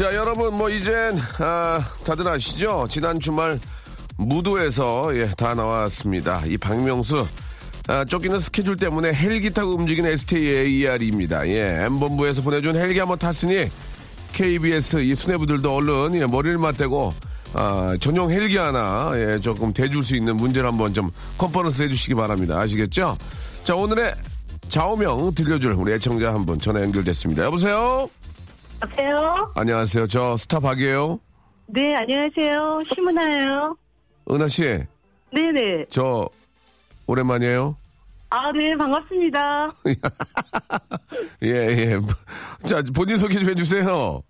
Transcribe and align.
자, 0.00 0.14
여러분, 0.14 0.54
뭐, 0.54 0.70
이젠, 0.70 1.18
아, 1.40 1.78
다들 2.06 2.26
아시죠? 2.26 2.86
지난 2.88 3.20
주말 3.20 3.60
무도에서, 4.16 5.14
예, 5.14 5.30
다 5.36 5.52
나왔습니다. 5.52 6.42
이 6.46 6.56
박명수, 6.56 7.26
아, 7.86 8.02
쫓기는 8.06 8.40
스케줄 8.40 8.78
때문에 8.78 9.12
헬기 9.12 9.50
타고 9.50 9.74
움직이는 9.74 10.10
STAER입니다. 10.12 11.46
예, 11.48 11.84
M본부에서 11.84 12.40
보내준 12.40 12.76
헬기 12.76 12.98
한번 12.98 13.18
탔으니, 13.18 13.68
KBS 14.32 15.02
이 15.02 15.14
수뇌부들도 15.14 15.70
얼른, 15.70 16.14
예, 16.14 16.24
머리를 16.24 16.56
맞대고, 16.56 17.12
아, 17.52 17.94
전용 18.00 18.30
헬기 18.30 18.56
하나, 18.56 19.10
예, 19.16 19.38
조금 19.38 19.70
대줄 19.74 20.02
수 20.02 20.16
있는 20.16 20.34
문제를 20.34 20.66
한번 20.66 20.94
좀 20.94 21.10
컨퍼런스 21.36 21.82
해주시기 21.82 22.14
바랍니다. 22.14 22.58
아시겠죠? 22.58 23.18
자, 23.64 23.74
오늘의 23.76 24.14
좌우명 24.70 25.34
들려줄 25.34 25.72
우리 25.72 25.92
애청자 25.92 26.32
한 26.32 26.46
분 26.46 26.58
전화 26.58 26.80
연결됐습니다. 26.80 27.44
여보세요? 27.44 28.08
여보세요? 28.82 29.52
안녕하세요. 29.54 30.06
저 30.06 30.36
스타 30.36 30.60
박이에요. 30.60 31.20
네, 31.66 31.94
안녕하세요. 31.94 32.82
심은아예요. 32.94 33.76
은하 34.30 34.48
씨, 34.48 34.62
네네. 35.32 35.86
저 35.90 36.28
오랜만이에요. 37.06 37.76
아, 38.30 38.52
네, 38.52 38.76
반갑습니다. 38.76 39.68
예, 41.42 41.48
예. 41.48 42.00
자, 42.66 42.82
본인 42.94 43.16
소개 43.16 43.38
좀 43.38 43.48
해주세요. 43.50 44.22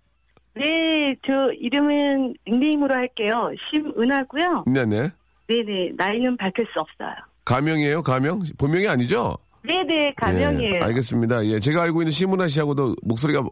네, 0.55 1.15
저 1.25 1.33
이름은 1.59 2.33
닉네임으로 2.47 2.93
할게요. 2.93 3.51
심은하고요. 3.69 4.65
네네. 4.67 5.09
네네, 5.47 5.91
나이는 5.95 6.37
밝힐 6.37 6.65
수 6.73 6.79
없어요. 6.79 7.15
가명이에요, 7.45 8.01
가명? 8.03 8.41
본명이 8.57 8.87
아니죠? 8.87 9.37
네네, 9.63 10.13
가명이에요. 10.17 10.75
예, 10.75 10.79
알겠습니다. 10.79 11.45
예, 11.45 11.59
제가 11.59 11.83
알고 11.83 12.01
있는 12.01 12.11
심은하 12.11 12.47
씨하고도 12.47 12.95
목소리가 13.03 13.43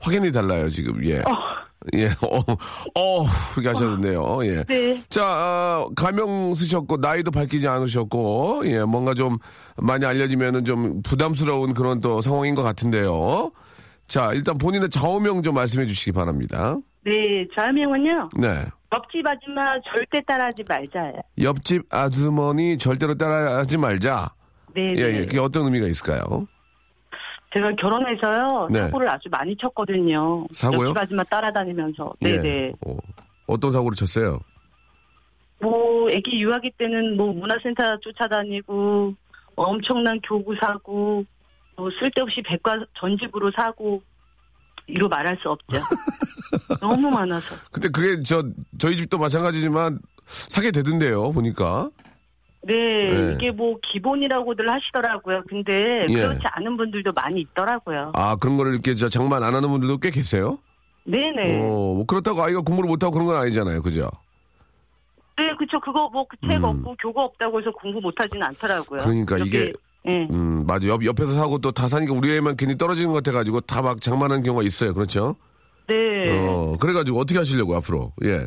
확연히 0.00 0.32
달라요, 0.32 0.70
지금. 0.70 1.04
예. 1.04 1.22
예, 1.94 2.08
어, 2.08 2.38
어, 2.94 3.24
그렇게 3.52 3.68
하셨는데요. 3.68 4.44
예. 4.44 4.64
네. 4.64 5.02
자, 5.08 5.24
아, 5.24 5.86
가명 5.96 6.52
쓰셨고, 6.54 6.98
나이도 6.98 7.30
밝히지 7.30 7.68
않으셨고, 7.68 8.62
예, 8.66 8.82
뭔가 8.82 9.14
좀 9.14 9.38
많이 9.76 10.04
알려지면은 10.04 10.64
좀 10.64 11.02
부담스러운 11.02 11.74
그런 11.74 12.00
또 12.00 12.20
상황인 12.20 12.54
것 12.54 12.62
같은데요. 12.62 13.52
자, 14.08 14.32
일단 14.34 14.58
본인의 14.58 14.90
좌우명 14.90 15.42
좀 15.42 15.54
말씀해 15.54 15.86
주시기 15.86 16.12
바랍니다. 16.12 16.76
네, 17.04 17.46
좌명은요. 17.54 18.30
네. 18.38 18.64
옆집 18.92 19.26
아줌마 19.26 19.70
절대 19.84 20.20
따라하지 20.26 20.64
말자예요. 20.66 21.20
옆집 21.42 21.82
아주머니 21.90 22.78
절대로 22.78 23.14
따라하지 23.14 23.76
말자. 23.76 24.32
네네. 24.74 25.00
예, 25.00 25.14
예. 25.14 25.26
그게 25.26 25.38
어떤 25.38 25.66
의미가 25.66 25.86
있을까요? 25.86 26.46
제가 27.58 27.72
결혼해서요. 27.72 28.68
네. 28.70 28.80
사고를 28.82 29.08
아주 29.10 29.28
많이 29.30 29.56
쳤거든요. 29.56 30.46
사고요? 30.52 30.88
옆집 30.88 31.02
아줌마 31.02 31.24
따라다니면서. 31.24 32.12
네네. 32.20 32.48
예. 32.48 32.72
어, 32.86 32.96
어떤 33.48 33.72
사고를 33.72 33.96
쳤어요? 33.96 34.38
뭐 35.60 36.08
애기 36.10 36.40
유아기 36.40 36.70
때는 36.78 37.16
뭐 37.16 37.32
문화센터 37.32 37.98
쫓아다니고 37.98 39.12
엄청난 39.56 40.20
교구 40.20 40.54
사고 40.60 41.24
뭐 41.76 41.90
쓸데없이 41.98 42.42
백과 42.42 42.84
전집으로 42.94 43.50
사고 43.56 44.00
이로 44.86 45.08
말할 45.08 45.36
수 45.42 45.50
없죠. 45.50 45.80
너무 46.80 47.10
많아서. 47.10 47.56
근데 47.72 47.88
그게 47.88 48.22
저, 48.22 48.44
저희 48.78 48.96
집도 48.96 49.18
마찬가지지만 49.18 49.98
사게 50.24 50.70
되던데요, 50.70 51.32
보니까. 51.32 51.90
네, 52.62 52.74
네. 52.74 53.32
이게 53.34 53.50
뭐 53.50 53.78
기본이라고들 53.82 54.68
하시더라고요. 54.70 55.42
근데 55.48 56.04
예. 56.08 56.12
그렇지 56.12 56.40
않은 56.44 56.76
분들도 56.76 57.10
많이 57.14 57.40
있더라고요. 57.42 58.12
아, 58.14 58.36
그런 58.36 58.56
거를 58.56 58.72
이렇게 58.74 58.94
저 58.94 59.08
장만 59.08 59.42
안 59.42 59.54
하는 59.54 59.68
분들도 59.68 59.98
꽤 59.98 60.10
계세요? 60.10 60.58
네네. 61.04 61.56
어, 61.60 61.94
뭐 61.94 62.04
그렇다고 62.04 62.42
아이가 62.42 62.60
공부를 62.60 62.88
못하고 62.88 63.12
그런 63.12 63.26
건 63.26 63.36
아니잖아요, 63.36 63.80
그죠? 63.80 64.10
네, 65.38 65.44
그쵸. 65.56 65.78
그거 65.80 66.08
뭐 66.12 66.26
그책 66.26 66.58
음. 66.58 66.64
없고 66.64 66.96
교과 67.00 67.22
없다고 67.22 67.60
해서 67.60 67.70
공부 67.70 68.00
못하지는 68.00 68.42
않더라고요. 68.48 69.00
그러니까 69.02 69.36
이렇게, 69.36 69.48
이게- 69.58 69.72
예. 70.08 70.26
음, 70.30 70.64
맞아. 70.66 70.88
옆, 70.88 71.04
옆에서 71.04 71.32
사고 71.34 71.58
또 71.58 71.70
다 71.70 71.86
사니까 71.86 72.12
우리 72.12 72.32
애만 72.36 72.56
괜히 72.56 72.76
떨어지는 72.76 73.12
것 73.12 73.22
같아가지고 73.22 73.60
다 73.62 73.82
막 73.82 74.00
장만하는 74.00 74.42
경우가 74.42 74.64
있어요. 74.64 74.92
그렇죠? 74.94 75.36
네. 75.86 75.94
어, 76.46 76.76
그래가지고 76.80 77.18
어떻게 77.20 77.38
하시려고, 77.38 77.74
앞으로? 77.76 78.12
예. 78.24 78.40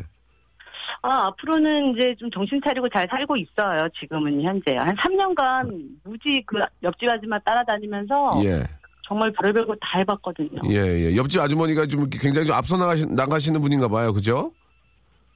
아, 1.02 1.26
앞으로는 1.26 1.94
이제 1.96 2.14
좀 2.18 2.30
정신 2.30 2.60
차리고 2.64 2.88
잘 2.88 3.06
살고 3.10 3.36
있어요. 3.36 3.88
지금은 3.98 4.40
현재. 4.42 4.76
한 4.76 4.94
3년간 4.96 5.88
무지 6.04 6.42
그 6.46 6.60
옆집 6.82 7.08
아줌마 7.10 7.38
따라다니면서 7.40 8.40
예. 8.44 8.62
정말 9.04 9.32
별의별 9.32 9.66
거 9.66 9.74
다 9.80 9.98
해봤거든요. 9.98 10.60
예, 10.70 10.76
예. 11.10 11.16
옆집 11.16 11.40
아주머니가 11.40 11.86
좀 11.86 12.08
굉장히 12.08 12.46
좀 12.46 12.54
앞서 12.54 12.76
나가시, 12.76 13.06
나가시는 13.06 13.60
분인가 13.60 13.88
봐요. 13.88 14.12
그죠? 14.12 14.52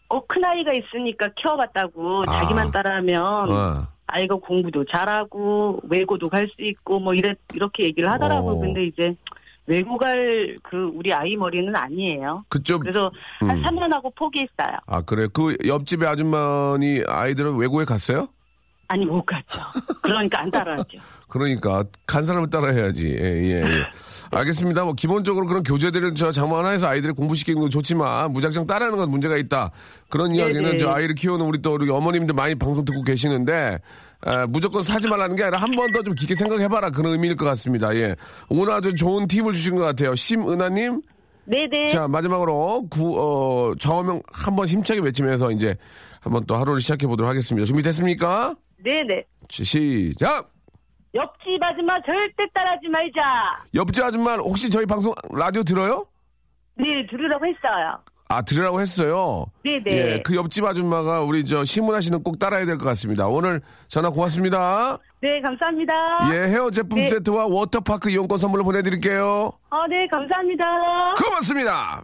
어, 0.09 0.25
큰아이가 0.25 0.73
있으니까 0.73 1.29
키워봤다고 1.35 2.23
아. 2.29 2.41
자기만 2.43 2.71
따라하면 2.71 3.23
어. 3.51 3.87
아이가 4.07 4.37
공부도 4.37 4.85
잘하고 4.85 5.81
외고도 5.89 6.29
갈 6.29 6.47
수 6.47 6.63
있고 6.63 7.01
뭐 7.01 7.13
이래, 7.13 7.35
이렇게 7.55 7.83
얘기를 7.85 8.09
하더라고요. 8.09 8.55
어. 8.55 8.61
근데 8.61 8.85
이제 8.85 9.11
외고 9.67 9.97
갈 9.99 10.57
그 10.63 10.91
우리 10.95 11.13
아이 11.13 11.37
머리는 11.37 11.75
아니에요. 11.75 12.45
그쪽, 12.49 12.81
그래서 12.81 13.11
한 13.41 13.51
음. 13.59 13.63
3년 13.63 13.91
하고 13.93 14.11
포기했어요. 14.11 14.79
아, 14.87 15.03
그래. 15.03 15.29
그 15.33 15.57
옆집의 15.67 16.09
아주머니 16.09 17.03
아이들은 17.07 17.57
외국에 17.57 17.85
갔어요? 17.85 18.29
아니 18.89 19.05
못 19.05 19.25
갔죠. 19.25 19.61
그러니까 20.03 20.43
안 20.43 20.51
따라하죠. 20.51 20.99
그러니까 21.29 21.85
간 22.07 22.25
사람을 22.25 22.51
따라 22.51 22.69
해야지. 22.71 23.17
예, 23.19 23.25
예, 23.25 23.63
예. 23.63 23.85
알겠습니다. 24.31 24.85
뭐 24.85 24.93
기본적으로 24.93 25.47
그런 25.47 25.63
교재들을 25.65 26.15
저 26.15 26.31
장모 26.31 26.57
하나에서 26.57 26.87
아이들이 26.87 27.13
공부시키는 27.13 27.61
건 27.61 27.71
좋지만 27.71 28.33
무작정 28.33 28.67
따라하는 28.67 28.97
건 28.99 29.11
문제가 29.11 29.37
있다. 29.37 29.73
그런 30.09 30.35
이야기는 30.35 30.63
네네. 30.63 30.79
저 30.79 30.91
아이를 30.91 31.17
키우는 31.17 31.45
우리 31.45 31.61
또 31.63 31.75
우리 31.75 31.91
어머님들 31.91 32.35
많이 32.35 32.55
방송 32.55 32.85
듣고 32.85 33.03
계시는데 33.03 33.81
아, 34.27 34.47
무조건 34.47 34.83
사지 34.83 35.09
말라는 35.09 35.37
게 35.37 35.45
아니라 35.45 35.59
한 35.59 35.71
번 35.71 35.93
더 35.93 36.03
좀 36.03 36.15
깊게 36.15 36.35
생각해봐라 36.35 36.91
그런 36.91 37.13
의미일 37.13 37.37
것 37.37 37.45
같습니다. 37.47 37.95
예. 37.95 38.17
오늘 38.49 38.73
아주 38.73 38.95
좋은 38.95 39.27
팁을 39.27 39.53
주신 39.53 39.77
것 39.77 39.83
같아요. 39.83 40.15
심은하님. 40.15 41.01
네네. 41.45 41.87
자 41.87 42.09
마지막으로 42.09 42.89
구 42.91 43.15
어, 43.21 43.75
좌우명 43.77 44.21
한 44.33 44.57
번 44.57 44.67
힘차게 44.67 45.01
외치면서 45.01 45.53
이제 45.53 45.77
한번 46.21 46.45
또 46.45 46.57
하루를 46.57 46.81
시작해 46.81 47.07
보도록 47.07 47.31
하겠습니다. 47.31 47.65
준비됐습니까? 47.67 48.55
네네. 48.85 49.25
시- 49.49 49.65
시작. 49.65 50.51
옆집 51.15 51.63
아줌마 51.63 51.95
절대 52.05 52.45
따라하지 52.53 52.89
말자. 52.89 53.63
옆집 53.75 54.05
아줌마 54.05 54.35
혹시 54.35 54.69
저희 54.69 54.85
방송 54.87 55.15
라디오 55.33 55.63
들어요? 55.63 56.05
네, 56.77 56.85
들으라고 57.09 57.45
했어요. 57.47 57.99
아 58.29 58.43
들으라고 58.43 58.81
했어요. 58.81 59.47
네네. 59.65 59.83
예, 59.87 60.23
그 60.25 60.35
옆집 60.35 60.65
아줌마가 60.65 61.21
우리 61.23 61.45
저 61.45 61.65
신문하 61.65 62.01
씨는 62.01 62.23
꼭 62.25 62.39
따라야 62.39 62.67
될 62.67 62.77
것 62.77 62.85
같습니다. 62.87 63.29
오늘 63.29 63.61
전화 63.89 64.11
고맙습니다. 64.11 64.99
네, 65.23 65.41
감사합니다. 65.41 65.93
예, 66.33 66.49
헤어 66.49 66.71
제품 66.71 66.99
네. 66.99 67.09
세트와 67.09 67.47
워터파크 67.47 68.11
이용권 68.11 68.39
선물로 68.39 68.65
보내드릴게요. 68.65 69.53
아, 69.71 69.87
네, 69.89 70.07
감사합니다. 70.09 70.65
고맙습니다. 71.15 72.03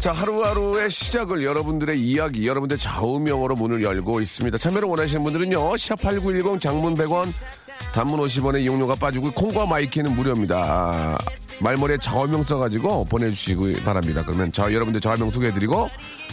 자, 0.00 0.10
하루하루의 0.10 0.90
시작을 0.90 1.44
여러분들의 1.44 2.00
이야기, 2.00 2.48
여러분들의 2.48 2.80
좌우명으로 2.80 3.54
문을 3.54 3.84
열고 3.84 4.20
있습니다. 4.20 4.58
참여를 4.58 4.88
원하시는 4.88 5.22
분들은요, 5.22 5.56
샵8910 5.74 6.60
장문 6.60 6.94
100원, 6.94 7.26
단문 7.92 8.20
50원의 8.20 8.62
이용료가 8.62 8.94
빠지고, 8.96 9.32
콩과 9.32 9.66
마이K는 9.66 10.14
무료입니다. 10.14 10.56
아, 10.56 11.18
말머리에 11.60 11.98
좌우명 11.98 12.42
써가지고 12.42 13.04
보내주시기 13.06 13.82
바랍니다. 13.84 14.22
그러면 14.24 14.50
저 14.52 14.72
여러분들 14.72 15.00
좌우명 15.00 15.30
소개해드리고, 15.30 15.90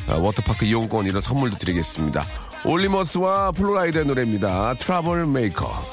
아, 0.09 0.13
워터파크 0.15 0.65
이용권 0.65 1.05
이런 1.05 1.21
선물도 1.21 1.57
드리겠습니다. 1.57 2.23
올리 2.65 2.94
머스와 2.94 3.51
플로 3.51 3.76
라이다의 3.76 4.05
노래입니다. 4.05 4.73
트러블 4.75 5.25
메이커. 5.27 5.83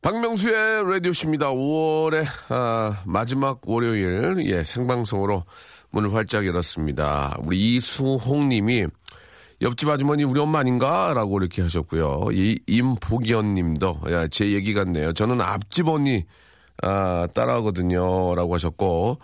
박명수의 0.00 0.90
라디오쇼입니다. 0.90 1.50
5월의 1.50 2.24
아, 2.48 3.02
마지막 3.04 3.60
월요일 3.66 4.36
예 4.46 4.62
생방송으로 4.62 5.44
문을 5.90 6.14
활짝 6.14 6.46
열었습니다. 6.46 7.38
우리 7.42 7.76
이수홍 7.76 8.48
님이 8.48 8.86
옆집 9.60 9.88
아주머니 9.88 10.24
우리 10.24 10.40
엄마 10.40 10.60
아닌가 10.60 11.12
라고 11.14 11.38
이렇게 11.38 11.62
하셨고요. 11.62 12.28
이 12.32 12.58
임복연 12.66 13.54
님도 13.54 14.00
야, 14.10 14.28
제 14.28 14.52
얘기 14.52 14.74
같네요. 14.74 15.12
저는 15.12 15.40
앞집 15.40 15.88
언니 15.88 16.24
아, 16.82 17.26
따라하거든요. 17.34 18.34
라고 18.36 18.54
하셨고, 18.54 19.18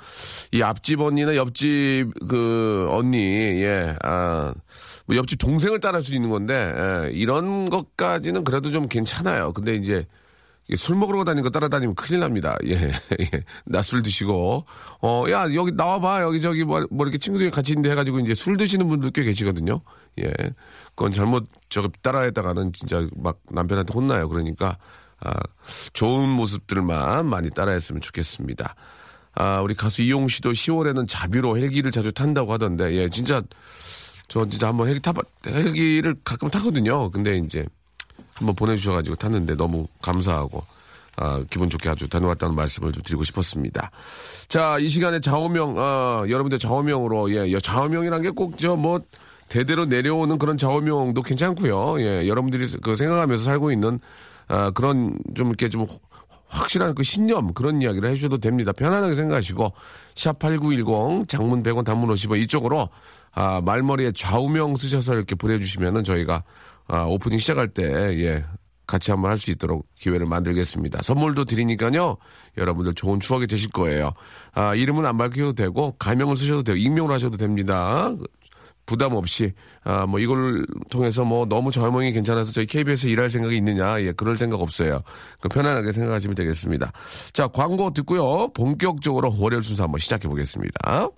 이 0.52 0.62
앞집 0.62 1.00
언니나 1.00 1.36
옆집 1.36 2.10
그 2.28 2.88
언니, 2.90 3.62
예, 3.62 3.94
아, 4.02 4.52
뭐 5.06 5.16
옆집 5.16 5.38
동생을 5.38 5.78
따라할 5.80 6.02
수 6.02 6.14
있는 6.14 6.30
건데, 6.30 6.54
예, 6.54 7.10
이런 7.12 7.70
것까지는 7.70 8.42
그래도 8.42 8.70
좀 8.72 8.88
괜찮아요. 8.88 9.52
근데 9.52 9.76
이제, 9.76 10.04
술 10.76 10.96
먹으러 10.96 11.24
다니는 11.24 11.42
거 11.42 11.50
따라다니면 11.50 11.94
큰일 11.94 12.20
납니다. 12.20 12.56
예, 12.64 12.92
예. 13.20 13.44
낮술 13.66 14.02
드시고, 14.02 14.64
어, 15.02 15.24
야, 15.30 15.46
여기 15.52 15.72
나와봐. 15.72 16.22
여기 16.22 16.40
저기 16.40 16.64
뭐, 16.64 16.86
뭐 16.90 17.04
이렇게 17.04 17.18
친구들이 17.18 17.50
같이 17.50 17.72
있는데 17.72 17.90
해가지고 17.90 18.20
이제 18.20 18.34
술 18.34 18.56
드시는 18.56 18.88
분들 18.88 19.10
꽤 19.10 19.24
계시거든요. 19.24 19.80
예. 20.20 20.32
그건 20.94 21.12
잘못 21.12 21.48
저거 21.68 21.88
따라했다가는 22.02 22.72
진짜 22.72 23.06
막 23.16 23.40
남편한테 23.50 23.92
혼나요. 23.92 24.28
그러니까, 24.28 24.78
아, 25.20 25.34
좋은 25.92 26.28
모습들만 26.30 27.26
많이 27.26 27.50
따라했으면 27.50 28.00
좋겠습니다. 28.00 28.74
아, 29.34 29.60
우리 29.60 29.74
가수 29.74 30.02
이용 30.02 30.28
씨도 30.28 30.52
10월에는 30.52 31.06
자비로 31.08 31.58
헬기를 31.58 31.90
자주 31.90 32.12
탄다고 32.12 32.52
하던데, 32.52 32.94
예, 32.94 33.08
진짜, 33.08 33.42
저 34.28 34.46
진짜 34.46 34.68
한번 34.68 34.88
헬기 34.88 35.00
타봐, 35.00 35.20
헬기를 35.46 36.16
가끔 36.24 36.48
타거든요. 36.48 37.10
근데 37.10 37.36
이제, 37.36 37.66
한번 38.34 38.54
보내주셔가지고 38.54 39.16
탔는데 39.16 39.56
너무 39.56 39.86
감사하고, 40.02 40.64
아, 41.16 41.42
기분 41.48 41.70
좋게 41.70 41.88
아주 41.88 42.08
다녀왔다는 42.08 42.54
말씀을 42.54 42.92
좀 42.92 43.02
드리고 43.02 43.22
싶었습니다. 43.24 43.90
자, 44.48 44.78
이 44.78 44.88
시간에 44.88 45.20
좌우명, 45.20 45.74
아, 45.78 46.24
여러분들 46.28 46.58
좌우명으로, 46.58 47.30
예, 47.32 47.58
좌우명이란 47.60 48.22
게 48.22 48.30
꼭 48.30 48.56
저 48.58 48.74
뭐, 48.76 49.00
대대로 49.48 49.84
내려오는 49.84 50.38
그런 50.38 50.56
좌우명도 50.56 51.22
괜찮고요. 51.22 52.00
예, 52.00 52.26
여러분들이 52.26 52.66
그 52.82 52.96
생각하면서 52.96 53.44
살고 53.44 53.70
있는 53.70 54.00
아, 54.48 54.70
그런 54.70 55.16
좀 55.34 55.48
이렇게 55.48 55.68
좀 55.68 55.86
확실한 56.48 56.94
그 56.94 57.02
신념 57.02 57.52
그런 57.52 57.80
이야기를 57.82 58.08
해주셔도 58.10 58.38
됩니다. 58.38 58.72
편안하게 58.72 59.14
생각하시고 59.14 59.72
샵8910 60.14 61.28
장문 61.28 61.62
100원 61.62 61.84
단문 61.84 62.08
50원 62.14 62.40
이쪽으로 62.40 62.88
아, 63.32 63.60
말머리에 63.60 64.12
좌우명 64.12 64.76
쓰셔서 64.76 65.14
이렇게 65.14 65.34
보내주시면은 65.34 66.04
저희가 66.04 66.42
아, 66.86 67.02
오프닝 67.04 67.38
시작할 67.38 67.68
때 67.68 67.82
예, 67.84 68.44
같이 68.86 69.10
한번 69.10 69.30
할 69.30 69.38
수 69.38 69.50
있도록 69.50 69.86
기회를 69.94 70.26
만들겠습니다. 70.26 71.02
선물도 71.02 71.44
드리니까요. 71.46 72.16
여러분들 72.58 72.94
좋은 72.94 73.20
추억이 73.20 73.46
되실 73.46 73.70
거예요. 73.70 74.12
아, 74.52 74.74
이름은 74.74 75.06
안 75.06 75.16
밝혀도 75.16 75.54
되고 75.54 75.92
가명을 75.98 76.36
쓰셔도 76.36 76.62
되고 76.62 76.76
익명으로 76.76 77.14
하셔도 77.14 77.36
됩니다. 77.36 78.12
부담 78.86 79.14
없이 79.14 79.52
아 79.82 80.04
뭐 80.06 80.20
이걸 80.20 80.66
통해서 80.90 81.24
뭐 81.24 81.46
너무 81.46 81.70
젊은이 81.70 82.12
괜찮아서 82.12 82.52
저희 82.52 82.66
KBS에 82.66 83.10
일할 83.10 83.30
생각이 83.30 83.56
있느냐 83.56 83.98
예 84.02 84.12
그럴 84.12 84.36
생각 84.36 84.60
없어요 84.60 85.00
그 85.40 85.48
편안하게 85.48 85.92
생각하시면 85.92 86.34
되겠습니다 86.34 86.92
자 87.32 87.48
광고 87.48 87.90
듣고요 87.94 88.52
본격적으로 88.52 89.34
월요일 89.38 89.62
순서 89.62 89.84
한번 89.84 90.00
시작해 90.00 90.28
보겠습니다 90.28 91.08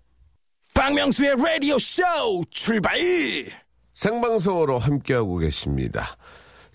박명수의 0.74 1.34
라디오 1.36 1.76
쇼 1.78 2.04
출발! 2.50 2.96
생방송으로 3.96 4.78
함께하고 4.78 5.38
계십니다 5.38 6.16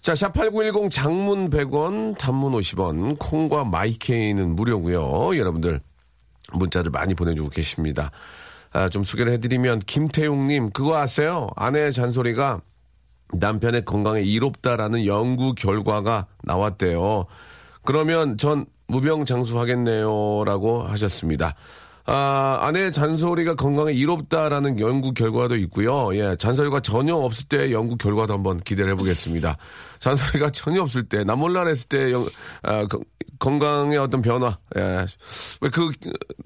자, 0.01 0.13
샵8910 0.13 0.89
장문 0.89 1.51
100원, 1.51 2.17
단문 2.17 2.53
50원, 2.53 3.17
콩과 3.19 3.65
마이케이는 3.65 4.55
무료고요 4.55 5.37
여러분들 5.37 5.79
문자를 6.53 6.91
많이 6.91 7.13
보내주고 7.13 7.49
계십니다. 7.49 8.11
아, 8.73 8.89
좀 8.89 9.03
소개를 9.03 9.33
해드리면 9.33 9.79
김태웅님 9.79 10.71
그거 10.71 10.97
아세요? 10.97 11.49
아내의 11.55 11.93
잔소리가 11.93 12.61
남편의 13.33 13.85
건강에 13.85 14.21
이롭다라는 14.21 15.05
연구 15.05 15.53
결과가 15.53 16.27
나왔대요. 16.43 17.25
그러면 17.83 18.37
전 18.37 18.65
무병장수 18.87 19.59
하겠네요 19.59 20.43
라고 20.45 20.83
하셨습니다. 20.83 21.55
아, 22.05 22.57
아내의 22.61 22.91
잔소리가 22.91 23.55
건강에 23.55 23.93
이롭다라는 23.93 24.79
연구 24.79 25.13
결과도 25.13 25.55
있고요. 25.57 26.15
예, 26.15 26.35
잔소리가 26.37 26.79
전혀 26.81 27.15
없을 27.15 27.47
때 27.47 27.71
연구 27.71 27.95
결과도 27.97 28.33
한번 28.33 28.59
기대를 28.59 28.91
해보겠습니다. 28.91 29.57
잔소리가 29.99 30.49
전혀 30.49 30.81
없을 30.81 31.03
때, 31.03 31.23
나 31.23 31.35
몰라 31.35 31.65
했을 31.67 31.87
때 31.89 32.11
영, 32.11 32.27
아, 32.63 32.85
거, 32.87 32.99
건강의 33.39 33.97
어떤 33.97 34.21
변화, 34.21 34.57
예, 34.77 35.05
왜 35.61 35.69
그 35.69 35.91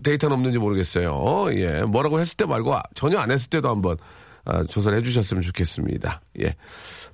데이터는 0.04 0.36
없는지 0.36 0.60
모르겠어요. 0.60 1.48
예, 1.54 1.84
뭐라고 1.84 2.20
했을 2.20 2.36
때 2.38 2.46
말고 2.46 2.76
전혀 2.94 3.18
안 3.18 3.32
했을 3.32 3.50
때도 3.50 3.70
한번 3.70 3.98
아, 4.46 4.64
조사를 4.64 4.96
해주셨으면 5.00 5.42
좋겠습니다. 5.42 6.22
예. 6.42 6.56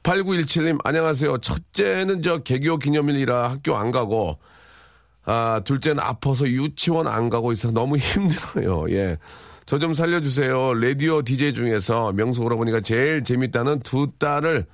8917님, 0.03 0.79
안녕하세요. 0.83 1.37
첫째는 1.37 2.21
저 2.23 2.39
개교 2.39 2.77
기념일이라 2.77 3.51
학교 3.51 3.77
안 3.77 3.91
가고, 3.91 4.37
아, 5.31 5.61
둘째는 5.63 6.03
아파서 6.03 6.45
유치원 6.45 7.07
안 7.07 7.29
가고 7.29 7.53
있어서 7.53 7.73
너무 7.73 7.95
힘들어요. 7.97 8.85
예. 8.89 9.17
저 9.65 9.77
좀 9.79 9.93
살려주세요. 9.93 10.73
라디오 10.73 11.21
DJ 11.21 11.53
중에서 11.53 12.11
명수 12.11 12.43
오라버니가 12.43 12.81
제일 12.81 13.23
재밌다는 13.23 13.79
두 13.79 14.07
딸을 14.19 14.65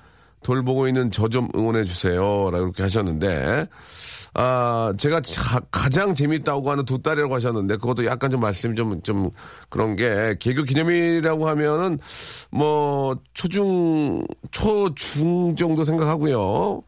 돌보고 0.41 0.87
있는 0.87 1.11
저 1.11 1.27
좀 1.27 1.47
응원해주세요. 1.55 2.49
라고 2.51 2.57
이렇게 2.65 2.81
하셨는데, 2.81 3.67
아, 4.33 4.93
제가 4.97 5.21
자, 5.21 5.59
가장 5.69 6.15
재밌다고 6.15 6.71
하는 6.71 6.83
두 6.85 6.99
딸이라고 7.03 7.35
하셨는데, 7.35 7.75
그것도 7.77 8.05
약간 8.05 8.31
좀 8.31 8.39
말씀이 8.41 8.73
좀, 8.75 8.99
좀 9.03 9.29
그런 9.69 9.95
게, 9.95 10.35
개교 10.39 10.63
기념일이라고 10.63 11.47
하면은, 11.49 11.99
뭐, 12.49 13.15
초중, 13.35 14.23
초중 14.51 15.55
정도 15.55 15.83
생각하고요. 15.83 16.81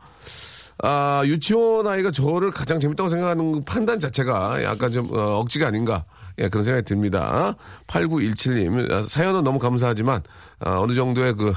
아, 0.82 1.24
유치원 1.26 1.88
아이가 1.88 2.10
저를 2.10 2.52
가장 2.52 2.80
재밌다고 2.80 3.10
생각하는 3.10 3.64
판단 3.66 4.00
자체가 4.00 4.64
약간 4.64 4.92
좀 4.92 5.08
어, 5.14 5.40
억지가 5.40 5.68
아닌가. 5.68 6.06
예, 6.40 6.48
그런 6.48 6.64
생각이 6.64 6.86
듭니다. 6.86 7.54
8917님, 7.88 9.06
사연은 9.08 9.44
너무 9.44 9.60
감사하지만, 9.60 10.22
아, 10.60 10.80
어느 10.80 10.94
정도의 10.94 11.34
그, 11.36 11.54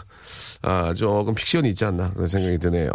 아, 0.62 0.93
조금 0.95 1.35
픽션이 1.35 1.69
있지 1.71 1.85
않나. 1.85 2.11
그런 2.14 2.26
생각이 2.26 2.59
드네요. 2.59 2.91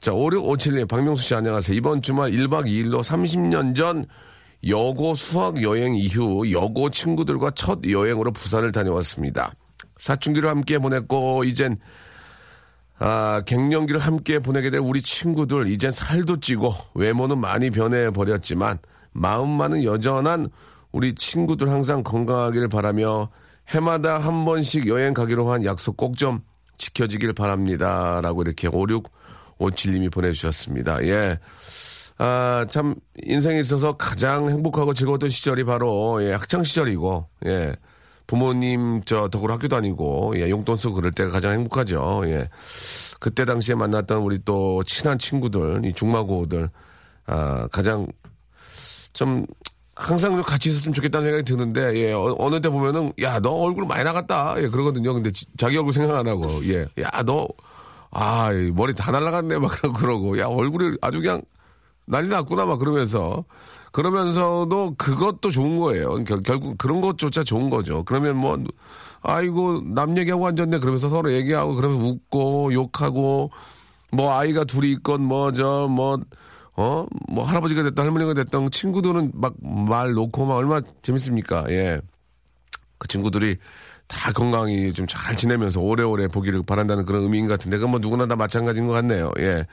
자, 0.00 0.12
5657님, 0.12 0.86
박명수 0.86 1.24
씨 1.24 1.34
안녕하세요. 1.34 1.76
이번 1.76 2.00
주말 2.00 2.30
1박 2.30 2.66
2일로 2.66 3.02
30년 3.02 3.74
전 3.74 4.04
여고 4.68 5.16
수학 5.16 5.62
여행 5.62 5.96
이후 5.96 6.52
여고 6.52 6.90
친구들과 6.90 7.50
첫 7.56 7.80
여행으로 7.84 8.30
부산을 8.30 8.70
다녀왔습니다. 8.70 9.52
사춘기를 9.96 10.48
함께 10.48 10.78
보냈고, 10.78 11.42
이젠 11.42 11.76
아, 12.98 13.42
갱년기를 13.44 14.00
함께 14.00 14.38
보내게 14.38 14.70
될 14.70 14.80
우리 14.80 15.02
친구들, 15.02 15.68
이젠 15.68 15.90
살도 15.90 16.40
찌고, 16.40 16.72
외모는 16.94 17.38
많이 17.38 17.70
변해버렸지만, 17.70 18.78
마음만은 19.12 19.84
여전한 19.84 20.48
우리 20.92 21.14
친구들 21.14 21.70
항상 21.70 22.02
건강하기를 22.02 22.68
바라며, 22.68 23.30
해마다 23.68 24.18
한 24.18 24.44
번씩 24.44 24.86
여행 24.88 25.14
가기로 25.14 25.50
한 25.50 25.64
약속 25.64 25.96
꼭 25.96 26.16
좀 26.16 26.40
지켜지길 26.78 27.32
바랍니다. 27.32 28.20
라고 28.22 28.42
이렇게 28.42 28.68
5657님이 28.68 30.12
보내주셨습니다. 30.12 31.02
예. 31.04 31.38
아, 32.18 32.66
참, 32.68 32.94
인생에 33.24 33.58
있어서 33.60 33.96
가장 33.96 34.48
행복하고 34.48 34.94
즐거웠던 34.94 35.30
시절이 35.30 35.64
바로, 35.64 36.22
예, 36.22 36.32
학창시절이고, 36.32 37.28
예. 37.46 37.74
부모님 38.26 39.02
저 39.04 39.28
덕으로 39.28 39.52
학교 39.52 39.68
다니고 39.68 40.34
예, 40.36 40.48
용돈 40.50 40.76
쓰고 40.76 40.94
그럴 40.94 41.12
때가 41.12 41.30
가장 41.30 41.52
행복하죠. 41.52 42.22
예. 42.26 42.48
그때 43.20 43.44
당시에 43.44 43.74
만났던 43.74 44.22
우리 44.22 44.38
또 44.44 44.82
친한 44.84 45.18
친구들, 45.18 45.84
이 45.84 45.92
중마고들 45.92 46.68
아, 47.26 47.68
가장 47.68 48.06
좀 49.12 49.46
항상 49.96 50.40
같이 50.42 50.70
있었으면 50.70 50.92
좋겠다는 50.94 51.24
생각이 51.26 51.44
드는데 51.44 51.96
예, 51.96 52.12
어, 52.12 52.50
느때 52.50 52.68
보면은 52.68 53.12
야 53.22 53.38
너 53.40 53.50
얼굴 53.50 53.86
많이 53.86 54.02
나갔다 54.04 54.54
예, 54.58 54.68
그러거든요. 54.68 55.14
근데 55.14 55.30
지, 55.30 55.46
자기 55.56 55.76
얼굴 55.76 55.92
생각 55.92 56.16
안 56.18 56.26
하고 56.26 56.46
예, 56.66 56.86
야너 56.98 57.46
아, 58.10 58.50
머리 58.74 58.94
다 58.94 59.10
날라갔네 59.12 59.58
막 59.58 59.70
그러고 59.72 59.98
그러고 59.98 60.38
야 60.38 60.46
얼굴이 60.46 60.96
아주 61.00 61.20
그냥 61.20 61.42
난리 62.06 62.28
났구나 62.28 62.64
막 62.64 62.78
그러면서 62.78 63.44
그러면서도 63.94 64.96
그것도 64.98 65.52
좋은 65.52 65.76
거예요. 65.76 66.16
결, 66.24 66.42
결국 66.42 66.76
그런 66.78 67.00
것조차 67.00 67.44
좋은 67.44 67.70
거죠. 67.70 68.02
그러면 68.02 68.36
뭐 68.36 68.58
아이고 69.22 69.82
남 69.94 70.18
얘기하고 70.18 70.48
앉았네 70.48 70.80
그러면서 70.80 71.08
서로 71.08 71.32
얘기하고 71.32 71.76
그러면서 71.76 72.04
웃고 72.04 72.72
욕하고 72.74 73.50
뭐 74.12 74.32
아이가 74.36 74.64
둘이 74.64 74.90
있건 74.92 75.22
뭐 75.22 75.52
저 75.52 75.86
뭐 75.88 76.18
어 76.76 77.06
뭐 77.28 77.44
할아버지가 77.44 77.84
됐다 77.84 78.02
할머니가 78.02 78.34
됐던 78.34 78.70
친구들은 78.72 79.30
막 79.34 79.54
말 79.62 80.12
놓고 80.14 80.44
막 80.44 80.56
얼마나 80.56 80.84
재밌습니까? 81.02 81.64
예. 81.68 82.00
그 82.98 83.06
친구들이 83.06 83.58
다 84.08 84.32
건강히 84.32 84.92
좀 84.92 85.06
잘 85.06 85.36
지내면서 85.36 85.80
오래오래 85.80 86.26
보기를 86.26 86.64
바란다는 86.66 87.06
그런 87.06 87.22
의미인 87.22 87.46
것 87.46 87.52
같은데 87.52 87.76
그건 87.76 87.92
뭐 87.92 88.00
누구나 88.00 88.26
다 88.26 88.34
마찬가지인 88.34 88.88
것 88.88 88.92
같네요. 88.94 89.30
예. 89.38 89.64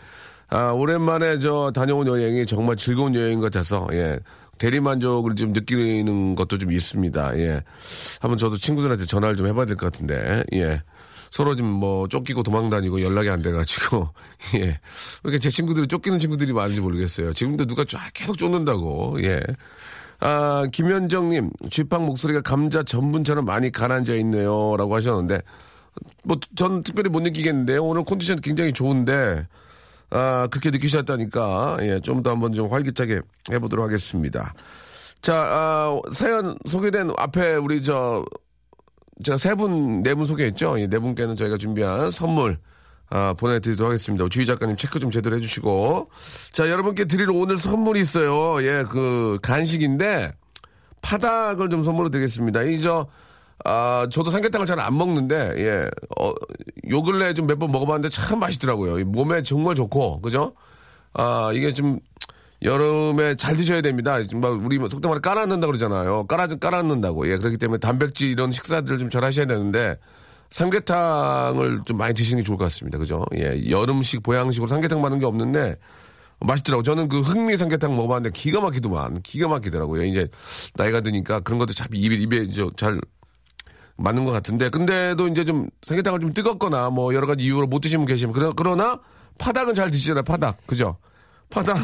아, 0.51 0.71
오랜만에 0.71 1.37
저 1.39 1.71
다녀온 1.73 2.07
여행이 2.07 2.45
정말 2.45 2.75
즐거운 2.75 3.15
여행인 3.15 3.39
것 3.39 3.45
같아서 3.51 3.87
예. 3.93 4.19
대리만족을 4.57 5.35
좀 5.35 5.53
느끼는 5.53 6.35
것도 6.35 6.57
좀 6.57 6.71
있습니다. 6.71 7.37
예. 7.39 7.63
한번 8.19 8.37
저도 8.37 8.57
친구들한테 8.57 9.05
전화를 9.05 9.37
좀 9.37 9.47
해봐야 9.47 9.65
될 9.65 9.77
것 9.77 9.91
같은데, 9.91 10.43
예. 10.53 10.81
서로 11.31 11.55
좀뭐 11.55 12.09
쫓기고 12.09 12.43
도망 12.43 12.69
다니고 12.69 13.01
연락이 13.01 13.29
안 13.29 13.41
돼가지고, 13.41 14.09
예. 14.55 14.59
왜 14.59 14.77
이렇게 15.23 15.39
제 15.39 15.49
친구들이 15.49 15.87
쫓기는 15.87 16.19
친구들이 16.19 16.51
많은지 16.51 16.81
모르겠어요. 16.81 17.31
지금도 17.33 17.65
누가 17.65 17.85
쫙 17.85 18.11
계속 18.13 18.37
쫓는다고, 18.37 19.23
예. 19.23 19.41
아, 20.19 20.67
김현정님, 20.71 21.49
쥐팡 21.71 22.05
목소리가 22.05 22.41
감자 22.41 22.83
전분처럼 22.83 23.45
많이 23.45 23.71
가라앉아 23.71 24.13
있네요. 24.15 24.75
라고 24.77 24.95
하셨는데, 24.95 25.39
뭐, 26.23 26.37
전 26.55 26.83
특별히 26.83 27.09
못 27.09 27.21
느끼겠는데요. 27.21 27.83
오늘 27.83 28.03
컨디션 28.03 28.39
굉장히 28.41 28.73
좋은데, 28.73 29.47
아, 30.11 30.47
그렇게 30.51 30.71
느끼셨다니까, 30.71 31.77
예, 31.81 31.99
좀 32.01 32.21
더 32.21 32.31
한번 32.31 32.53
좀 32.53 32.69
활기차게 32.71 33.21
해보도록 33.51 33.85
하겠습니다. 33.85 34.53
자, 35.21 35.35
아, 35.35 35.99
사연 36.13 36.55
소개된 36.67 37.11
앞에 37.17 37.55
우리 37.55 37.81
저, 37.81 38.23
제가 39.23 39.37
세 39.37 39.55
분, 39.55 40.03
네 40.03 40.13
분 40.15 40.25
소개했죠? 40.25 40.77
이네 40.77 40.99
분께는 40.99 41.35
저희가 41.35 41.57
준비한 41.57 42.09
선물, 42.11 42.57
아, 43.09 43.33
보내드리도록 43.37 43.89
하겠습니다. 43.91 44.25
주희 44.29 44.45
작가님 44.45 44.75
체크 44.77 44.99
좀 44.99 45.11
제대로 45.11 45.35
해주시고. 45.35 46.09
자, 46.51 46.69
여러분께 46.69 47.05
드릴 47.05 47.29
오늘 47.29 47.57
선물이 47.57 47.99
있어요. 47.99 48.61
예, 48.65 48.83
그, 48.89 49.37
간식인데, 49.41 50.31
파닭을 51.01 51.69
좀 51.69 51.83
선물로 51.83 52.09
드리겠습니다. 52.09 52.63
이, 52.63 52.79
저, 52.81 53.07
아, 53.63 54.07
저도 54.11 54.29
삼계탕을 54.31 54.65
잘 54.65 54.79
안 54.79 54.97
먹는데, 54.97 55.53
예, 55.57 55.89
어, 56.19 56.33
요 56.89 57.01
근래 57.03 57.33
좀 57.33 57.45
몇 57.47 57.59
번 57.59 57.71
먹어봤는데 57.71 58.09
참 58.09 58.39
맛있더라고요. 58.39 58.99
이 58.99 59.03
몸에 59.03 59.43
정말 59.43 59.75
좋고, 59.75 60.21
그죠? 60.21 60.53
아, 61.13 61.51
이게 61.53 61.71
좀, 61.73 61.99
여름에 62.63 63.35
잘 63.35 63.55
드셔야 63.55 63.81
됩니다. 63.81 64.17
막 64.35 64.63
우리 64.63 64.77
속된 64.77 65.09
말에 65.09 65.19
깔아놓는다 65.19 65.65
그러잖아요. 65.67 66.25
깔아, 66.27 66.47
깔아놓는다고. 66.59 67.27
예, 67.31 67.37
그렇기 67.37 67.57
때문에 67.57 67.79
단백질 67.79 68.29
이런 68.29 68.51
식사들을 68.51 68.97
좀 68.99 69.09
잘 69.09 69.23
하셔야 69.23 69.45
되는데, 69.45 69.97
삼계탕을 70.51 71.81
좀 71.85 71.97
많이 71.97 72.13
드시는 72.13 72.41
게 72.43 72.45
좋을 72.45 72.57
것 72.57 72.65
같습니다. 72.65 72.97
그죠? 72.97 73.23
예, 73.35 73.69
여름식, 73.69 74.23
보양식으로 74.23 74.67
삼계탕 74.67 75.01
많은 75.01 75.19
게 75.19 75.25
없는데, 75.25 75.75
맛있더라고. 76.39 76.81
저는 76.83 77.07
그 77.07 77.19
흑미 77.21 77.55
삼계탕 77.57 77.95
먹어봤는데 77.95 78.37
기가 78.37 78.61
막히더만. 78.61 79.21
기가 79.21 79.47
막히더라고요. 79.47 80.03
이제 80.03 80.27
나이가 80.75 80.99
드니까 81.01 81.39
그런 81.41 81.59
것도 81.59 81.73
참 81.73 81.87
입에, 81.93 82.15
입에 82.15 82.37
이제 82.37 82.65
잘 82.77 82.99
맞는 83.97 84.25
것 84.25 84.31
같은데. 84.31 84.69
근데도 84.69 85.27
이제 85.27 85.43
좀 85.45 85.69
삼계탕을 85.83 86.19
좀 86.19 86.33
뜨겁거나 86.33 86.89
뭐 86.89 87.13
여러 87.13 87.27
가지 87.27 87.43
이유로 87.43 87.67
못 87.67 87.79
드시면 87.79 88.05
계시면. 88.05 88.33
그러, 88.33 88.51
그러나 88.55 88.99
파닭은 89.37 89.73
잘 89.73 89.91
드시잖아요. 89.91 90.23
파닭. 90.23 90.65
그죠? 90.67 90.97
파닭. 91.49 91.77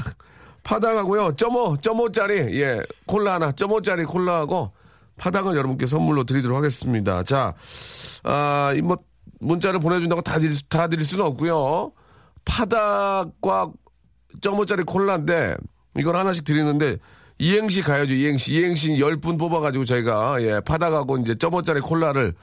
파닭하고요. 0.64 1.36
점오, 1.36 1.78
점오짜리. 1.78 2.62
예. 2.62 2.82
콜라 3.06 3.36
하나. 3.36 3.52
점오짜리 3.52 4.04
콜라하고 4.06 4.72
파닭은 5.18 5.56
여러분께 5.56 5.88
선물로 5.88 6.24
드리도록 6.26 6.58
하겠습니다. 6.58 7.24
자, 7.24 7.54
아, 8.24 8.74
이 8.76 8.82
뭐, 8.82 8.98
문자를 9.40 9.80
보내준다고 9.80 10.22
다 10.22 10.40
드릴, 10.40 10.54
수- 10.54 10.68
다 10.68 10.88
드릴 10.88 11.06
수는 11.06 11.26
없고요. 11.26 11.92
파닭과 12.46 13.72
점오짜리 14.42 14.84
콜라인데, 14.84 15.56
이걸 15.98 16.16
하나씩 16.16 16.44
드리는데, 16.44 16.98
이행시 17.40 17.82
가야죠, 17.82 18.14
이행시. 18.14 18.54
이행시 18.56 18.94
10분 18.94 19.38
뽑아가지고 19.38 19.86
저희가, 19.86 20.42
예, 20.42 20.60
파닭하고 20.62 21.18
이제 21.20 21.36
점오짜리 21.36 21.82
콜라를 21.82 22.34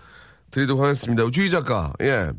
드리도록 0.50 0.82
하겠습니다. 0.82 1.28
주희 1.32 1.50
작가, 1.50 1.92
예. 2.00 2.30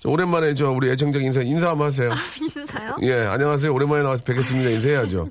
저 0.00 0.08
오랜만에 0.08 0.54
저 0.54 0.70
우리 0.70 0.90
애청자 0.90 1.18
인사, 1.20 1.42
인사 1.42 1.68
한번 1.70 1.88
하세요. 1.88 2.10
인사요? 2.40 2.96
예, 3.02 3.14
안녕하세요. 3.26 3.72
오랜만에 3.72 4.02
나와서 4.02 4.24
뵙겠습니다. 4.24 4.70
인사해야죠. 4.70 5.28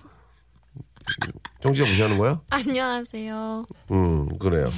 정치자 1.62 1.88
무시하는 1.88 2.18
거야? 2.18 2.40
안녕하세요. 2.52 3.66
음, 3.92 4.38
그래요. 4.38 4.70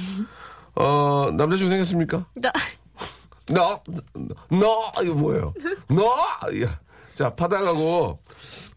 어, 0.74 1.30
남자친구 1.36 1.68
생겼습니까? 1.70 2.26
나, 2.34 2.50
너, 3.50 3.80
너, 4.48 4.92
이거 5.04 5.14
뭐예요? 5.14 5.54
너! 5.88 6.04
야. 6.64 6.80
자, 7.14 7.28
파닭하고, 7.34 8.18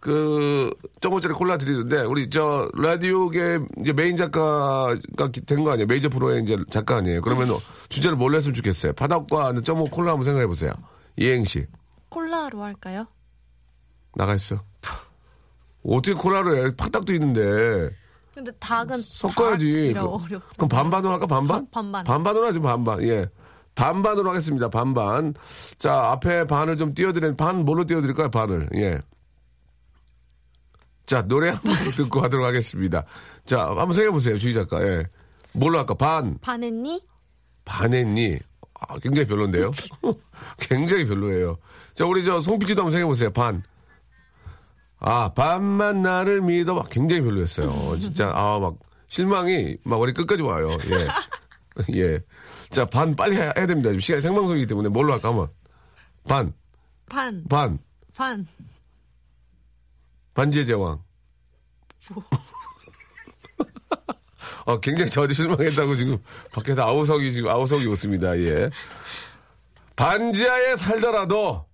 그, 0.05 0.69
조금짜리 1.01 1.33
콜라 1.33 1.57
드리는데, 1.57 2.01
우리 2.03 2.29
저, 2.29 2.69
라디오계 2.77 3.59
이제 3.81 3.91
메인 3.91 4.15
작가가 4.15 4.95
된 5.47 5.63
거 5.63 5.71
아니에요? 5.71 5.87
메이저 5.87 6.09
프로의 6.09 6.43
이제 6.43 6.55
작가 6.69 6.97
아니에요? 6.97 7.21
그러면 7.23 7.47
주제를 7.89 8.15
뭘로 8.15 8.37
했으면 8.37 8.53
좋겠어요? 8.53 8.93
파닭과 8.93 9.53
점오 9.63 9.85
콜라 9.85 10.11
한번 10.11 10.25
생각해 10.25 10.45
보세요. 10.45 10.71
이행시. 11.17 11.65
콜라로 12.09 12.61
할까요? 12.61 13.07
나가 14.13 14.35
있어. 14.35 14.61
어떻게 15.83 16.13
콜라를 16.13 16.67
해? 16.67 16.75
파닭도 16.75 17.11
있는데. 17.13 17.89
근데 18.35 18.51
닭은 18.59 18.97
섞어야지. 19.01 19.95
그-. 19.97 20.39
그럼 20.55 20.69
반반으로 20.69 21.13
할까? 21.13 21.25
반반? 21.25 21.67
반- 21.71 21.85
반 21.85 21.91
반. 21.91 22.03
반반으로 22.03 22.45
하지, 22.45 22.59
반반. 22.59 23.01
예. 23.01 23.27
반반으로 23.73 24.29
하겠습니다. 24.29 24.69
반반. 24.69 25.33
자, 25.79 26.11
앞에 26.11 26.45
반을 26.45 26.77
좀 26.77 26.93
띄워드린, 26.93 27.35
반 27.37 27.65
뭘로 27.65 27.85
띄워드릴까요? 27.85 28.29
반을. 28.29 28.69
예. 28.75 28.99
자, 31.05 31.21
노래 31.21 31.49
한번 31.49 31.73
듣고 31.95 32.21
하도록 32.23 32.45
하겠습니다. 32.45 33.03
자, 33.45 33.67
한번 33.67 33.93
생각해보세요. 33.93 34.37
주희 34.37 34.53
작가. 34.53 34.81
예. 34.81 35.05
뭘로 35.53 35.77
할까? 35.77 35.93
반. 35.93 36.37
반했니? 36.41 37.01
반했니? 37.63 38.39
아, 38.79 38.99
굉장히 38.99 39.27
별론데요? 39.27 39.71
굉장히 40.59 41.05
별로예요. 41.05 41.57
자, 41.93 42.05
우리 42.05 42.23
저 42.23 42.39
송피기도 42.41 42.81
한번 42.81 42.91
생각해보세요. 42.91 43.31
반. 43.31 43.63
아, 44.99 45.33
반만 45.33 46.01
나를 46.01 46.41
믿어. 46.41 46.73
막 46.73 46.89
굉장히 46.89 47.21
별로였어요. 47.21 47.99
진짜, 47.99 48.31
아, 48.35 48.59
막, 48.59 48.75
실망이 49.07 49.77
막 49.83 49.99
머리 49.99 50.13
끝까지 50.13 50.41
와요. 50.41 50.77
예. 50.89 51.07
예. 51.95 52.19
자, 52.69 52.85
반 52.85 53.15
빨리 53.15 53.35
해야, 53.35 53.53
해야 53.55 53.67
됩니다. 53.67 53.89
지금 53.89 53.99
시간이 53.99 54.21
생방송이기 54.21 54.65
때문에 54.67 54.89
뭘로 54.89 55.13
할까? 55.13 55.29
한번. 55.29 55.47
반, 56.27 56.53
반, 57.07 57.43
반, 57.47 57.79
반. 58.15 58.47
반지의 60.35 60.67
제왕. 60.67 61.01
어, 64.65 64.79
굉장히 64.79 65.09
저한테 65.09 65.33
실망했다고 65.33 65.95
지금 65.95 66.19
밖에서 66.51 66.83
아우성이 66.83 67.31
지금 67.31 67.49
아우성이 67.49 67.87
웃습니다. 67.87 68.37
예. 68.39 68.69
반지하에 69.95 70.75
살더라도 70.75 71.65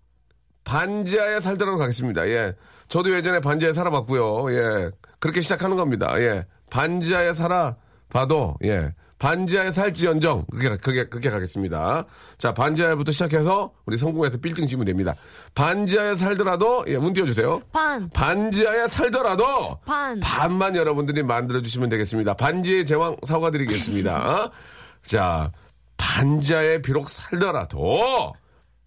반지하에 0.64 1.42
살더라도 1.42 1.80
가겠습니다. 1.80 2.28
예. 2.30 2.54
저도 2.88 3.14
예전에 3.14 3.40
반지하에 3.40 3.74
살아봤고요. 3.74 4.54
예. 4.54 4.92
그렇게 5.20 5.42
시작하는 5.42 5.76
겁니다. 5.76 6.20
예. 6.22 6.46
반지하에 6.70 7.34
살아봐도 7.34 8.56
예. 8.64 8.94
반지하에 9.22 9.70
살지언정 9.70 10.48
그게 10.52 10.76
그게 10.78 11.08
그렇게 11.08 11.30
가겠습니다. 11.30 12.06
자 12.40 12.56
반지하에부터 12.56 13.12
시작해서 13.12 13.72
우리 13.86 13.96
성공해서 13.96 14.40
빌딩 14.40 14.66
지면 14.66 14.86
됩니다. 14.86 15.14
반지하에 15.54 16.16
살더라도 16.16 16.86
예, 16.88 16.98
문 16.98 17.14
띄워주세요. 17.14 17.62
반, 17.72 18.10
반지하에 18.10 18.88
살더라도 18.88 19.78
반. 19.86 20.20
반만 20.22 20.76
여러분들이 20.76 21.22
만들어 21.22 21.62
주시면 21.62 21.90
되겠습니다. 21.90 22.34
반지의 22.34 22.84
제왕 22.88 23.18
사과드리겠습니다. 23.22 24.50
자, 25.06 25.52
반지하에 25.98 26.82
비록 26.82 27.08
살더라도 27.08 28.34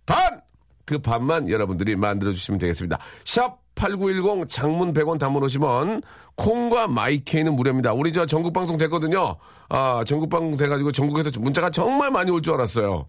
반! 0.04 0.40
그 0.84 0.98
반만 0.98 1.48
여러분들이 1.48 1.94
만들어 1.94 2.32
주시면 2.32 2.58
되겠습니다. 2.58 2.98
샵8910 3.22 4.48
장문 4.48 4.92
100원 4.92 5.18
단문 5.20 5.42
50원 5.44 6.02
콩과 6.36 6.88
마이케이는 6.88 7.54
무료입니다. 7.54 7.92
우리 7.92 8.12
저 8.12 8.26
전국 8.26 8.52
방송 8.52 8.76
됐거든요. 8.76 9.36
아, 9.68 10.02
전국 10.06 10.28
방송 10.30 10.56
돼 10.56 10.66
가지고 10.68 10.90
전국에서 10.92 11.30
문자가 11.40 11.70
정말 11.70 12.10
많이 12.10 12.30
올 12.30 12.40
줄 12.42 12.54
알았어요. 12.54 13.06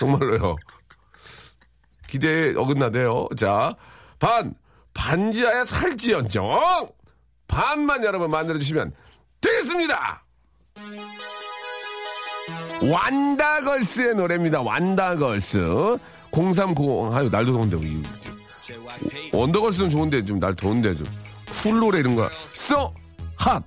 정말로요. 0.00 0.56
기대에 2.06 2.54
어긋나대요. 2.54 3.28
자, 3.36 3.74
반, 4.20 4.54
반지하에 4.94 5.64
살지언정, 5.64 6.88
반만 7.48 8.04
여러분 8.04 8.30
만들어주시면 8.30 8.92
되겠습니다! 9.40 10.24
원더걸스의 12.90 14.14
노래입니다. 14.14 14.62
원더걸스. 14.62 15.98
0390, 16.32 17.14
아유, 17.14 17.28
날도 17.30 17.52
더운데, 17.52 17.76
우리. 17.76 18.02
원더걸스는 19.32 19.90
좋은데, 19.90 20.24
좀 20.24 20.38
날 20.38 20.54
더운데, 20.54 20.94
좀. 20.94 21.06
쿨 21.50 21.80
노래 21.80 21.98
이런 22.00 22.14
거. 22.14 22.30
So 22.52 22.92
hot. 23.36 23.62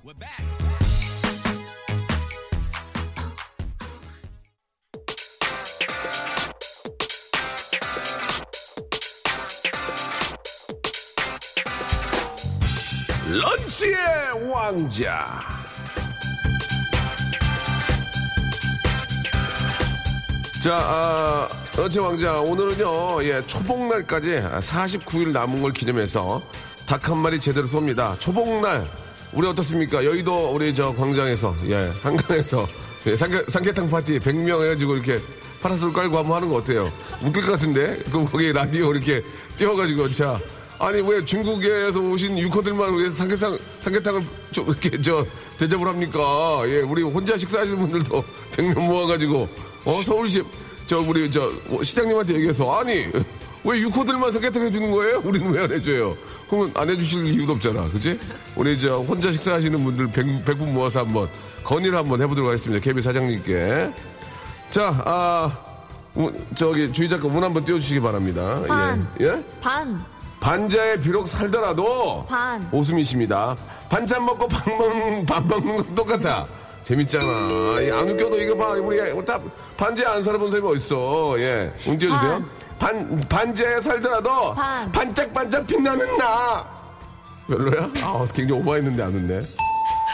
런치의 13.30 14.50
왕자. 14.50 15.26
자, 20.62 20.74
아, 20.76 21.48
런치 21.76 21.98
왕자. 22.00 22.40
오늘은요, 22.40 23.22
예, 23.24 23.40
초복날까지 23.42 24.40
49일 24.60 25.28
남은 25.32 25.62
걸 25.62 25.72
기념해서 25.72 26.42
닭 26.88 27.10
한 27.10 27.18
마리 27.18 27.38
제대로 27.38 27.66
쏩니다. 27.66 28.18
초복날. 28.18 28.88
우리 29.34 29.46
어떻습니까? 29.46 30.02
여의도 30.02 30.52
우리 30.54 30.72
저 30.72 30.94
광장에서, 30.94 31.54
예, 31.66 31.92
한강에서, 32.02 32.66
예, 33.06 33.14
삼계, 33.14 33.44
삼계탕 33.46 33.90
파티 33.90 34.18
100명 34.18 34.62
해가지고 34.64 34.94
이렇게 34.96 35.20
파라솔 35.60 35.92
깔고 35.92 36.16
한번 36.16 36.36
하는 36.36 36.48
거 36.48 36.54
어때요? 36.56 36.90
웃길 37.22 37.42
것 37.42 37.52
같은데? 37.52 37.98
그럼 38.06 38.24
거기 38.24 38.50
라디오 38.54 38.90
이렇게 38.90 39.22
띄워가지고, 39.56 40.12
자, 40.12 40.40
아니 40.78 41.02
왜 41.02 41.22
중국에서 41.22 42.00
오신 42.00 42.38
유커들만 42.38 42.96
위해서 42.96 43.16
삼계탕 43.16 43.58
삼계탕을 43.80 44.26
좀 44.52 44.68
이렇게 44.68 44.98
저 44.98 45.26
대접을 45.58 45.86
합니까? 45.88 46.62
예, 46.68 46.80
우리 46.80 47.02
혼자 47.02 47.36
식사하시는 47.36 47.78
분들도 47.80 48.24
100명 48.56 48.86
모아가지고 48.86 49.46
어 49.84 50.02
서울시 50.04 50.42
저 50.86 51.00
우리 51.00 51.30
저 51.30 51.52
시장님한테 51.82 52.34
얘기해서 52.36 52.78
아니 52.78 53.06
왜 53.68 53.78
유커들만 53.80 54.32
삼계탕 54.32 54.62
해주는 54.62 54.90
거예요? 54.90 55.20
우리는 55.24 55.50
왜 55.52 55.62
안 55.62 55.70
해줘요? 55.70 56.16
그러면 56.48 56.70
안 56.74 56.88
해주실 56.88 57.26
이유도 57.28 57.52
없잖아, 57.54 57.90
그지? 57.90 58.18
우리 58.56 58.78
저 58.78 58.98
혼자 58.98 59.30
식사하시는 59.30 59.84
분들 59.84 60.06
100, 60.08 60.44
100분 60.44 60.72
모아서 60.72 61.00
한번 61.00 61.28
건의를 61.64 61.98
한번 61.98 62.22
해보도록 62.22 62.48
하겠습니다. 62.48 62.82
KB 62.82 63.02
사장님께. 63.02 63.90
자, 64.70 65.02
아. 65.04 65.58
우- 66.14 66.32
저기 66.54 66.90
주희 66.92 67.08
작가 67.08 67.28
문 67.28 67.44
한번 67.44 67.64
띄워주시기 67.64 68.00
바랍니다. 68.00 68.62
반. 68.66 69.06
예? 69.20 69.26
예? 69.26 69.44
반. 69.60 70.02
반자에 70.40 70.98
비록 71.00 71.28
살더라도 71.28 72.24
반. 72.28 72.66
오수미십니다. 72.72 73.56
반찬 73.90 74.24
먹고 74.24 74.48
밥 74.48 74.66
먹는 74.68 75.26
밥 75.26 75.46
먹는 75.46 75.76
건 75.76 75.94
똑같아. 75.94 76.46
재밌잖아. 76.84 77.80
이안 77.82 78.08
웃겨도 78.10 78.40
이거 78.40 78.56
봐. 78.56 78.70
우리 78.72 78.96
다 79.26 79.38
반지에 79.76 80.06
안 80.06 80.22
살아본 80.22 80.50
사람이 80.50 80.68
어딨어. 80.70 81.38
예. 81.40 81.72
운 81.86 81.98
띄워주세요. 81.98 82.42
반 82.78 83.26
반지에 83.28 83.80
살더라도 83.80 84.54
반. 84.54 84.90
반짝반짝 84.92 85.66
빛나는 85.66 86.16
나. 86.16 86.64
별로야? 87.48 87.90
아, 88.02 88.26
굉장히 88.34 88.60
오버했는데 88.60 89.02
안 89.02 89.14
웃네. 89.14 89.42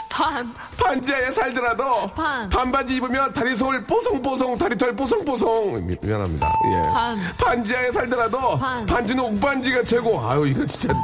반. 0.09 0.53
반지하에 0.77 1.31
살더라도 1.31 2.09
반. 2.13 2.49
반바지 2.49 2.95
입으면 2.95 3.33
다리 3.33 3.55
솔 3.55 3.83
뽀송뽀송 3.83 4.57
다리털 4.57 4.95
뽀송뽀송 4.95 5.85
미, 5.87 5.97
미안합니다 6.01 6.53
예. 6.71 6.81
반. 6.93 7.19
반지하에 7.37 7.91
살더라도 7.91 8.57
반. 8.57 8.85
반지는 8.85 9.23
옥반지가 9.25 9.83
최고 9.83 10.19
아유 10.27 10.47
이거 10.47 10.65
진짜 10.65 10.95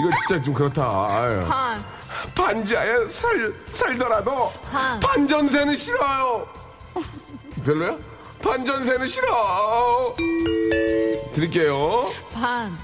이거 0.00 0.10
진짜 0.26 0.42
좀 0.42 0.54
그렇다 0.54 0.82
아유. 1.10 1.44
반. 1.46 1.82
반지하에 2.34 3.08
살 3.08 3.52
살더라도 3.70 4.52
반. 4.70 5.00
반전세는 5.00 5.74
싫어요 5.74 6.46
별로야? 7.64 7.96
반전세는 8.42 9.06
싫어 9.06 10.14
드릴게요 11.32 12.06
반. 12.32 12.76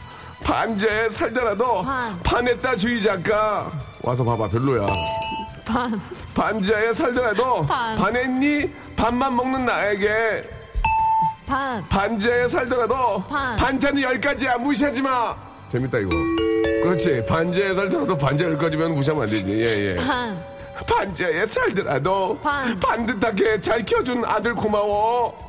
반지하에 0.45 1.09
살더라도 1.09 1.83
반. 1.83 2.19
반했다 2.23 2.77
주의 2.77 3.01
작가 3.03 3.73
와서 4.03 4.23
봐봐 4.23 4.49
별로야 4.49 4.87
반. 5.65 6.01
반지하에 6.35 6.93
살더라도 6.93 7.63
반. 7.67 7.97
반했니? 7.97 8.71
밥만 8.95 9.35
먹는 9.35 9.65
나에게 9.65 10.49
반. 11.47 11.85
반지하에 11.89 12.47
살더라도 12.49 13.25
반. 13.25 13.57
반찬이 13.57 14.03
열 14.03 14.21
가지야 14.21 14.57
무시하지 14.59 15.03
마. 15.03 15.37
재밌다 15.69 15.99
이거. 15.99 16.11
그렇지. 16.85 17.25
반지하에 17.27 17.75
살더라도 17.75 18.17
반지하 18.17 18.51
열 18.51 18.57
가지면 18.59 18.95
무시하면 18.95 19.25
안 19.25 19.31
되지. 19.31 19.53
예 19.53 19.91
예. 19.91 19.97
반. 19.97 20.56
반지하에 20.85 21.47
살더라도 21.47 22.39
반. 22.43 22.79
반듯하게 22.79 23.61
잘 23.61 23.85
키워준 23.85 24.25
아들 24.25 24.55
고마워. 24.55 25.47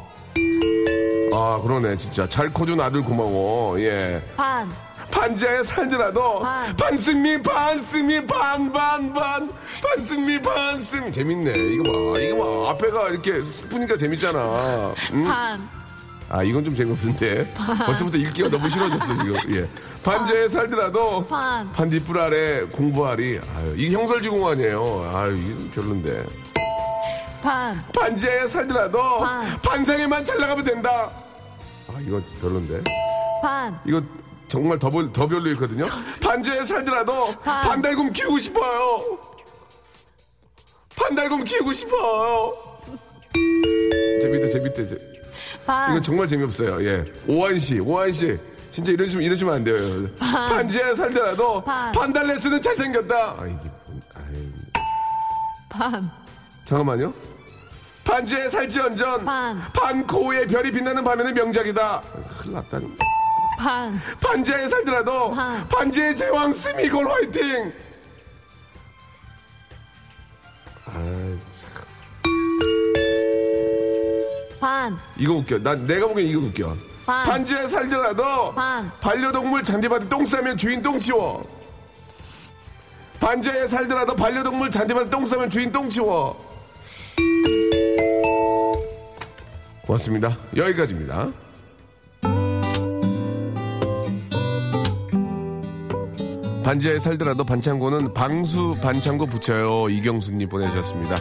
아 1.33 1.59
그러네 1.61 1.97
진짜 1.97 2.27
잘 2.29 2.51
커준 2.53 2.79
아들 2.79 3.01
고마워. 3.01 3.79
예. 3.81 4.21
반. 4.35 4.71
반지하에 5.11 5.63
살더라도 5.63 6.39
반. 6.39 6.75
반승미 6.75 7.41
반승미 7.41 8.25
반반반 8.27 9.49
반승미 9.81 10.41
반승 10.41 11.11
재밌네 11.11 11.53
이거 11.55 11.83
봐 12.13 12.19
이거 12.19 12.63
봐 12.63 12.71
앞에가 12.71 13.09
이렇게 13.09 13.41
스프니까 13.41 13.95
재밌잖아 13.97 14.93
응? 15.13 15.23
반. 15.23 15.69
아 16.29 16.43
이건 16.43 16.63
좀 16.65 16.75
재미없는데 16.75 17.53
벌써부터 17.85 18.17
읽기가 18.17 18.49
너무 18.49 18.69
싫어졌어 18.69 19.05
지금 19.17 19.35
예 19.55 19.69
반지하에 20.03 20.49
살더라도 20.49 21.25
반. 21.25 21.71
반딧불 21.71 22.19
아래 22.19 22.61
공부하리 22.65 23.39
아유 23.55 23.73
이게 23.77 23.95
형설지공 23.95 24.45
아니에요 24.47 25.09
아유 25.13 25.37
이게 25.37 25.71
별론데 25.71 26.25
반. 27.41 27.81
반지하에 27.97 28.47
살더라도 28.47 29.19
반. 29.19 29.61
반상에만 29.61 30.25
잘 30.25 30.37
나가면 30.39 30.65
된다 30.65 31.09
아 31.87 31.93
이거 32.05 32.21
별론데 32.41 32.83
반. 33.41 33.79
이거 33.85 34.01
정말 34.49 34.79
더, 34.79 34.89
별- 34.89 35.11
더 35.11 35.27
별로 35.27 35.49
있거든요. 35.51 35.83
반지에 36.21 36.63
살더라도 36.63 37.33
반. 37.43 37.61
반달곰 37.61 38.11
키우고 38.13 38.39
싶어요. 38.39 39.19
반달곰 40.95 41.43
키우고 41.43 41.73
싶어요. 41.73 42.53
재밌다, 44.21 44.47
재밌다. 44.47 44.87
재- 44.87 44.97
반. 45.65 45.91
이건 45.91 46.01
정말 46.01 46.27
재미없어요. 46.27 46.83
예. 46.85 47.05
오한 47.27 47.57
씨, 47.59 47.79
오한 47.79 48.11
씨. 48.11 48.37
진짜 48.71 48.91
이러시면, 48.91 49.25
이러시면 49.25 49.53
안 49.55 49.63
돼요. 49.63 50.07
반지에 50.19 50.93
살더라도 50.93 51.63
반. 51.63 51.91
반달레스는 51.91 52.61
잘생겼다. 52.61 53.15
아, 53.15 53.45
이게, 53.45 53.69
뭔- 53.87 54.01
아이, 54.15 54.51
반. 55.69 56.11
잠깐만요. 56.65 57.13
반지에 58.03 58.49
살지언전. 58.49 59.25
반. 59.25 59.61
반코우의 59.73 60.47
별이 60.47 60.71
빛나는 60.71 61.03
밤에는 61.03 61.33
명작이다. 61.33 61.81
아, 61.83 62.01
큰일 62.39 62.53
났다. 62.55 62.79
반. 63.57 63.99
반지하에 64.21 64.67
살더라도 64.67 65.31
반. 65.31 65.67
반지의 65.67 66.15
제왕 66.15 66.53
스미골 66.53 67.09
화이팅! 67.09 67.73
반. 74.87 74.97
이거 75.17 75.33
웃겨. 75.33 75.59
나 75.59 75.75
내가 75.75 76.07
보기엔 76.07 76.27
이거 76.27 76.39
웃겨. 76.39 76.77
반. 77.05 77.25
반지하에 77.25 77.67
살더라도 77.67 78.53
반. 78.53 78.91
반려동물 79.01 79.63
잔디밭에 79.63 80.07
똥 80.07 80.25
싸면 80.25 80.57
주인 80.57 80.81
똥 80.81 80.99
치워. 80.99 81.45
반지하에 83.19 83.67
살더라도 83.67 84.15
반려동물 84.15 84.71
잔디밭에 84.71 85.09
똥 85.09 85.25
싸면 85.25 85.49
주인 85.49 85.71
똥 85.71 85.89
치워. 85.89 86.45
고맙습니다. 89.85 90.37
여기까지입니다. 90.55 91.29
반지하에 96.63 96.99
살더라도 96.99 97.45
반창고는 97.45 98.13
방수 98.13 98.75
반창고 98.83 99.25
붙여요. 99.25 99.87
이경수님 99.89 100.49
보내주셨습니다. 100.49 101.15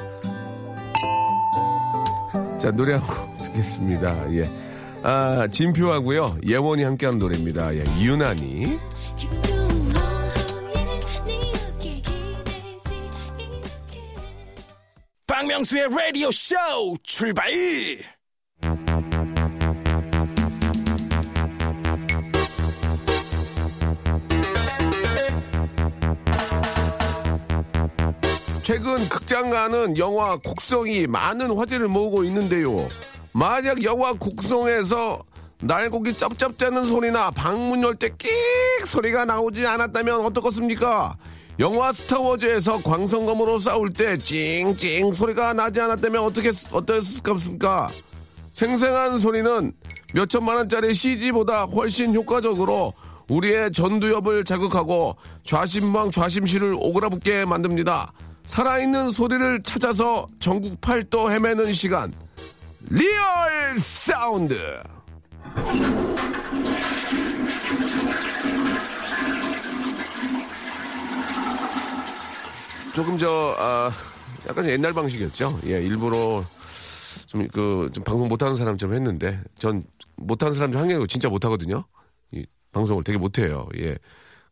자, 2.61 2.73
노래 2.73 2.95
한곡 2.95 3.36
듣겠습니다. 3.57 4.35
예. 4.35 4.49
아, 5.03 5.47
진표하고요. 5.51 6.39
예원이 6.45 6.83
함께한 6.83 7.19
노래입니다. 7.19 7.75
예, 7.75 7.85
유난히. 8.01 8.79
박명수의 15.27 15.89
라디오 15.91 16.31
쇼 16.31 16.55
출발! 17.03 17.51
최근 28.63 29.09
극장 29.09 29.51
가는 29.51 29.97
영화 29.97 30.37
곡성이 30.39 31.07
많은 31.07 31.57
화제를 31.57 31.87
모으고 31.87 32.25
있는데요. 32.25 32.77
만약 33.41 33.83
영화 33.85 34.15
곡성에서 34.15 35.23
날고기 35.61 36.15
쩝쩝대는 36.15 36.85
소리나 36.85 37.31
방문 37.33 37.83
열 37.83 37.95
때 37.97 38.09
끽 38.17 38.31
소리가 38.87 39.27
나오지 39.27 39.67
않았다면 39.67 40.25
어떻겠습니까? 40.25 41.17
영화 41.59 41.93
스타워즈에서 41.93 42.79
광선검으로 42.83 43.59
싸울 43.59 43.93
때 43.93 44.17
찡찡 44.17 45.13
소리가 45.13 45.53
나지 45.53 45.83
않았다면 45.83 46.23
어떻게 46.23 46.51
어땠을까? 46.73 47.89
생생한 48.55 49.19
소리는 49.19 49.73
몇 50.15 50.31
천만 50.31 50.57
원짜리 50.57 50.95
CG보다 50.95 51.65
훨씬 51.65 52.15
효과적으로 52.15 52.95
우리의 53.29 53.71
전두엽을 53.73 54.45
자극하고 54.45 55.17
좌심방 55.45 56.11
좌심실을 56.11 56.75
오그라붙게 56.79 57.45
만듭니다. 57.45 58.13
살아있는 58.47 59.11
소리를 59.11 59.63
찾아서 59.63 60.27
전국 60.41 60.81
팔도 60.81 61.31
헤매는 61.31 61.75
시간. 61.75 62.15
리얼 62.89 63.79
사운드. 63.79 64.57
조금 72.95 73.19
저, 73.19 73.55
아, 73.59 73.91
약간 74.49 74.67
옛날 74.69 74.93
방식이었죠. 74.93 75.61
예, 75.67 75.83
일부러 75.83 76.45
좀 77.27 77.47
그, 77.49 77.91
좀 77.93 78.05
방송 78.05 78.29
못하는 78.29 78.55
사람 78.57 78.79
좀 78.79 78.95
했는데, 78.95 79.41
전 79.59 79.85
못하는 80.17 80.55
사람 80.55 80.73
중 80.73 80.81
한 80.81 80.89
개고 80.89 81.07
진짜 81.07 81.29
못하거든요. 81.29 81.85
이 82.33 82.45
방송을 82.73 83.05
되게 83.05 83.19
못해요. 83.19 83.69
예. 83.79 83.97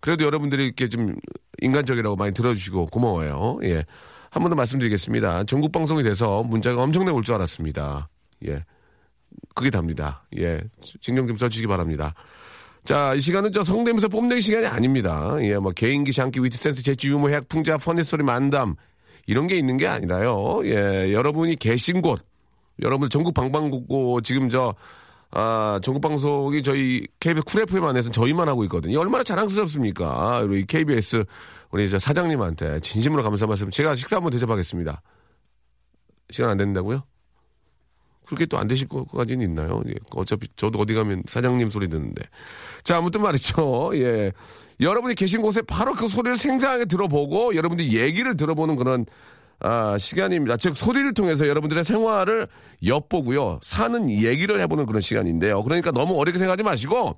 그래도 0.00 0.24
여러분들이 0.24 0.66
이렇게 0.66 0.88
좀 0.88 1.14
인간적이라고 1.62 2.16
많이 2.16 2.32
들어주시고 2.34 2.86
고마워요. 2.86 3.60
예. 3.64 3.84
한 4.30 4.42
번 4.42 4.50
더 4.50 4.56
말씀드리겠습니다. 4.56 5.44
전국 5.44 5.70
방송이 5.72 6.02
돼서 6.02 6.42
문자가 6.42 6.82
엄청나게 6.82 7.16
올 7.16 7.22
줄 7.22 7.36
알았습니다. 7.36 8.08
예. 8.46 8.64
그게 9.54 9.70
답니다. 9.70 10.26
예. 10.38 10.60
신경 11.00 11.26
좀 11.26 11.36
써주시기 11.36 11.66
바랍니다. 11.66 12.14
자, 12.84 13.14
이 13.14 13.20
시간은 13.20 13.52
저 13.52 13.62
성대모사 13.62 14.08
뽐내기 14.08 14.40
시간이 14.40 14.66
아닙니다. 14.66 15.36
예, 15.40 15.56
뭐 15.56 15.72
개인기, 15.72 16.12
샹기, 16.12 16.40
위트, 16.40 16.56
센스, 16.58 16.82
재치, 16.82 17.08
유머, 17.08 17.28
해학, 17.28 17.48
풍자, 17.48 17.78
퍼니 17.78 18.04
소리, 18.04 18.22
만담 18.22 18.74
이런 19.26 19.46
게 19.46 19.56
있는 19.56 19.78
게 19.78 19.86
아니라요. 19.86 20.60
예, 20.66 21.12
여러분이 21.12 21.56
계신 21.56 22.02
곳, 22.02 22.20
여러분 22.82 23.08
전국 23.08 23.32
방방곡곡 23.32 24.22
지금 24.22 24.50
저 24.50 24.74
아, 25.30 25.80
전국 25.82 26.00
방송이 26.00 26.62
저희 26.62 27.06
KBS 27.18 27.44
쿨 27.46 27.62
FM 27.62 27.84
안에서 27.84 28.10
저희만 28.10 28.48
하고 28.48 28.62
있거든요. 28.64 29.00
얼마나 29.00 29.24
자랑스럽습니까? 29.24 30.40
우리 30.40 30.64
KBS 30.64 31.24
우리 31.72 31.90
저 31.90 31.98
사장님한테 31.98 32.80
진심으로 32.80 33.22
감사 33.22 33.46
말씀. 33.46 33.68
제가 33.70 33.96
식사 33.96 34.16
한번 34.16 34.30
대접하겠습니다. 34.30 35.02
시간 36.30 36.50
안 36.50 36.56
된다고요? 36.56 37.02
그렇게 38.26 38.46
또 38.46 38.56
안 38.58 38.68
되실 38.68 38.88
것까지는 38.88 39.44
있나요? 39.44 39.82
예, 39.88 39.94
어차피 40.12 40.48
저도 40.56 40.78
어디 40.78 40.94
가면 40.94 41.24
사장님 41.26 41.68
소리 41.70 41.88
듣는데. 41.88 42.22
자, 42.82 42.98
아무튼 42.98 43.22
말이죠. 43.22 43.92
예. 43.96 44.32
여러분이 44.80 45.14
계신 45.14 45.40
곳에 45.40 45.62
바로 45.62 45.92
그 45.94 46.08
소리를 46.08 46.36
생생하게 46.36 46.86
들어보고 46.86 47.54
여러분들이 47.54 47.96
얘기를 47.98 48.36
들어보는 48.36 48.76
그런 48.76 49.06
아, 49.60 49.96
시간입니다. 49.96 50.56
즉, 50.56 50.74
소리를 50.74 51.14
통해서 51.14 51.48
여러분들의 51.48 51.84
생활을 51.84 52.48
엿보고요. 52.84 53.60
사는 53.62 54.10
얘기를 54.10 54.60
해보는 54.60 54.84
그런 54.84 55.00
시간인데요. 55.00 55.62
그러니까 55.62 55.90
너무 55.90 56.18
어렵게 56.20 56.38
생각하지 56.38 56.64
마시고, 56.64 57.16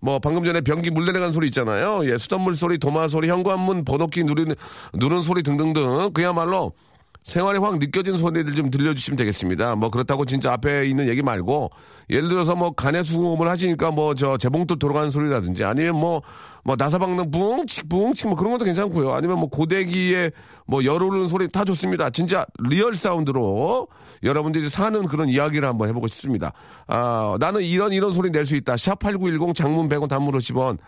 뭐, 0.00 0.18
방금 0.20 0.44
전에 0.44 0.60
변기 0.60 0.90
물 0.90 1.06
내려가는 1.06 1.32
소리 1.32 1.48
있잖아요. 1.48 2.02
예, 2.04 2.16
수돗물 2.16 2.54
소리, 2.54 2.78
도마 2.78 3.08
소리, 3.08 3.28
현관문 3.28 3.84
번호키 3.84 4.22
누르는, 4.24 4.54
누른 4.94 5.22
소리 5.22 5.42
등등등. 5.42 6.10
그야말로 6.12 6.72
생활에 7.22 7.58
확 7.58 7.78
느껴진 7.78 8.16
소리를 8.16 8.54
좀 8.54 8.70
들려주시면 8.70 9.16
되겠습니다. 9.18 9.76
뭐 9.76 9.90
그렇다고 9.90 10.24
진짜 10.24 10.52
앞에 10.54 10.86
있는 10.86 11.08
얘기 11.08 11.20
말고 11.22 11.70
예를 12.08 12.28
들어서 12.30 12.56
뭐 12.56 12.70
간의 12.70 13.04
수공업을 13.04 13.46
하시니까 13.48 13.90
뭐 13.90 14.14
저 14.14 14.38
재봉틀 14.38 14.78
돌아가는 14.78 15.10
소리라든지 15.10 15.62
아니면 15.64 15.96
뭐뭐 15.96 16.76
나사박는 16.78 17.30
붕칙 17.30 17.88
붕칙 17.88 18.28
뭐 18.28 18.36
그런 18.36 18.52
것도 18.52 18.64
괜찮고요. 18.64 19.12
아니면 19.12 19.38
뭐 19.40 19.48
고데기에 19.50 20.30
뭐 20.66 20.82
열 20.84 21.02
오르는 21.02 21.28
소리 21.28 21.48
다 21.48 21.64
좋습니다. 21.64 22.08
진짜 22.10 22.46
리얼 22.60 22.96
사운드로 22.96 23.88
여러분들이 24.22 24.68
사는 24.70 25.06
그런 25.06 25.28
이야기를 25.28 25.68
한번 25.68 25.88
해보고 25.88 26.06
싶습니다. 26.06 26.52
아 26.86 27.36
나는 27.38 27.62
이런 27.62 27.92
이런 27.92 28.12
소리 28.12 28.30
낼 28.30 28.46
수 28.46 28.56
있다. 28.56 28.76
샵 28.78 28.98
8910 29.00 29.54
장문 29.54 29.88
100원 29.90 30.08
단문 30.08 30.32
50원 30.34 30.78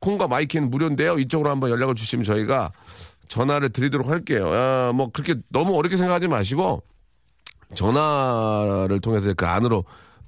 콩과 0.00 0.28
마이K는 0.28 0.70
무료인데요. 0.70 1.18
이쪽으로 1.18 1.50
한번 1.50 1.68
연락을 1.68 1.94
주시면 1.94 2.24
저희가 2.24 2.72
전화를 3.30 3.70
드리도록 3.70 4.08
할게요. 4.08 4.50
아, 4.52 4.92
뭐 4.94 5.08
그렇게 5.10 5.36
너무 5.48 5.74
어렵게 5.78 5.96
생각하지 5.96 6.28
마시고 6.28 6.82
전화를 7.74 9.00
통해서 9.00 9.32
그 9.34 9.46
안으로 9.46 9.84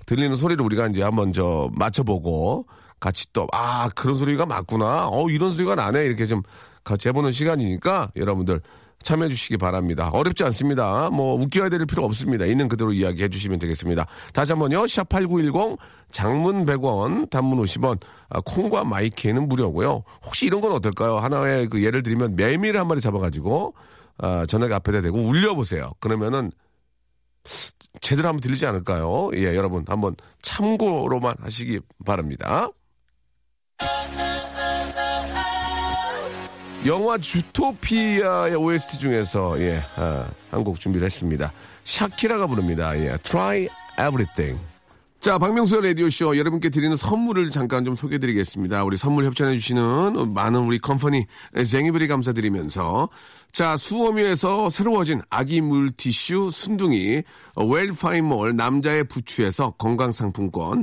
들리는 0.06 0.34
소리를 0.36 0.64
우리가 0.64 0.86
이제 0.86 1.02
한번 1.02 1.32
저 1.32 1.70
맞춰보고 1.74 2.66
같이 3.00 3.32
또 3.32 3.46
아 3.52 3.88
그런 3.94 4.14
소리가 4.14 4.46
맞구나. 4.46 5.08
어 5.08 5.28
이런 5.28 5.52
소리가 5.52 5.74
나네 5.74 6.04
이렇게 6.04 6.26
좀 6.26 6.42
같이 6.84 7.08
해보는 7.08 7.32
시간이니까 7.32 8.12
여러분들 8.16 8.60
참여해 9.02 9.28
주시기 9.30 9.56
바랍니다. 9.56 10.10
어렵지 10.12 10.44
않습니다. 10.44 11.10
뭐 11.10 11.34
웃겨야 11.34 11.68
될 11.68 11.84
필요 11.86 12.04
없습니다. 12.04 12.46
있는 12.46 12.68
그대로 12.68 12.92
이야기해 12.92 13.28
주시면 13.28 13.58
되겠습니다. 13.58 14.06
다시 14.32 14.52
한번요. 14.52 14.86
샵 14.86 15.08
8910 15.08 15.78
장문 16.10 16.66
100원, 16.66 17.30
단문 17.30 17.58
50원, 17.58 17.98
아, 18.28 18.40
콩과 18.40 18.84
마이K는 18.84 19.48
무료고요. 19.48 20.04
혹시 20.24 20.46
이런 20.46 20.60
건 20.60 20.72
어떨까요? 20.72 21.18
하나의 21.18 21.68
그 21.68 21.82
예를 21.82 22.02
들면 22.02 22.36
매미를 22.36 22.78
한 22.78 22.86
마리 22.86 23.00
잡아가지고 23.00 23.74
아, 24.18 24.46
전화기 24.46 24.72
앞에다 24.74 25.00
대고 25.00 25.18
울려보세요. 25.18 25.92
그러면은 26.00 26.52
제대로 28.00 28.28
한번 28.28 28.40
들리지 28.40 28.66
않을까요? 28.66 29.30
예, 29.34 29.56
여러분 29.56 29.84
한번 29.88 30.14
참고로만 30.42 31.36
하시기 31.40 31.80
바랍니다. 32.04 32.68
영화 36.84 37.16
주토피아의 37.16 38.56
OST 38.56 38.98
중에서 38.98 39.60
예, 39.60 39.84
아, 39.96 40.26
한곡 40.50 40.80
준비를 40.80 41.04
했습니다. 41.04 41.52
샤키라가 41.84 42.48
부릅니다. 42.48 42.98
예, 42.98 43.16
Try 43.22 43.68
Everything. 43.98 44.60
자, 45.20 45.38
박명수의 45.38 45.86
라디오쇼 45.86 46.36
여러분께 46.36 46.70
드리는 46.70 46.96
선물을 46.96 47.50
잠깐 47.50 47.84
좀 47.84 47.94
소개해드리겠습니다. 47.94 48.82
우리 48.82 48.96
선물 48.96 49.24
협찬해주시는 49.26 50.34
많은 50.34 50.58
우리 50.64 50.80
컴퍼니 50.80 51.26
쟁이들이 51.64 52.08
감사드리면서 52.08 53.08
자, 53.52 53.76
수어미에서 53.76 54.68
새로워진 54.68 55.22
아기 55.30 55.60
물티슈 55.60 56.50
순둥이 56.50 57.22
웰파인몰 57.54 58.56
남자의 58.56 59.04
부추에서 59.04 59.74
건강상품권 59.78 60.82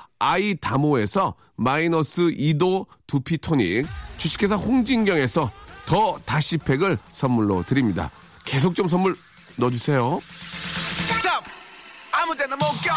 아이다모에서 0.21 1.33
마이너스 1.55 2.21
2도 2.21 2.85
두피 3.07 3.39
토닉, 3.39 3.87
주식회사 4.17 4.55
홍진경에서 4.55 5.51
더 5.87 6.19
다시팩을 6.25 6.99
선물로 7.11 7.63
드립니다. 7.63 8.11
계속 8.45 8.75
좀 8.75 8.87
선물 8.87 9.17
넣어주세요. 9.57 10.21
아무 12.11 12.35
데나 12.35 12.55
못 12.55 12.65
껴. 12.83 12.93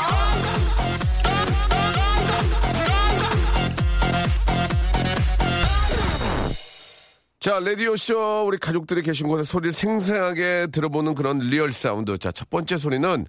자, 7.40 7.60
라디오쇼 7.60 8.44
우리 8.46 8.58
가족들이 8.58 9.02
계신 9.02 9.28
곳에 9.28 9.44
소리를 9.44 9.72
생생하게 9.72 10.68
들어보는 10.72 11.14
그런 11.14 11.38
리얼 11.38 11.72
사운드. 11.72 12.16
자, 12.18 12.32
첫 12.32 12.48
번째 12.50 12.76
소리는 12.76 13.26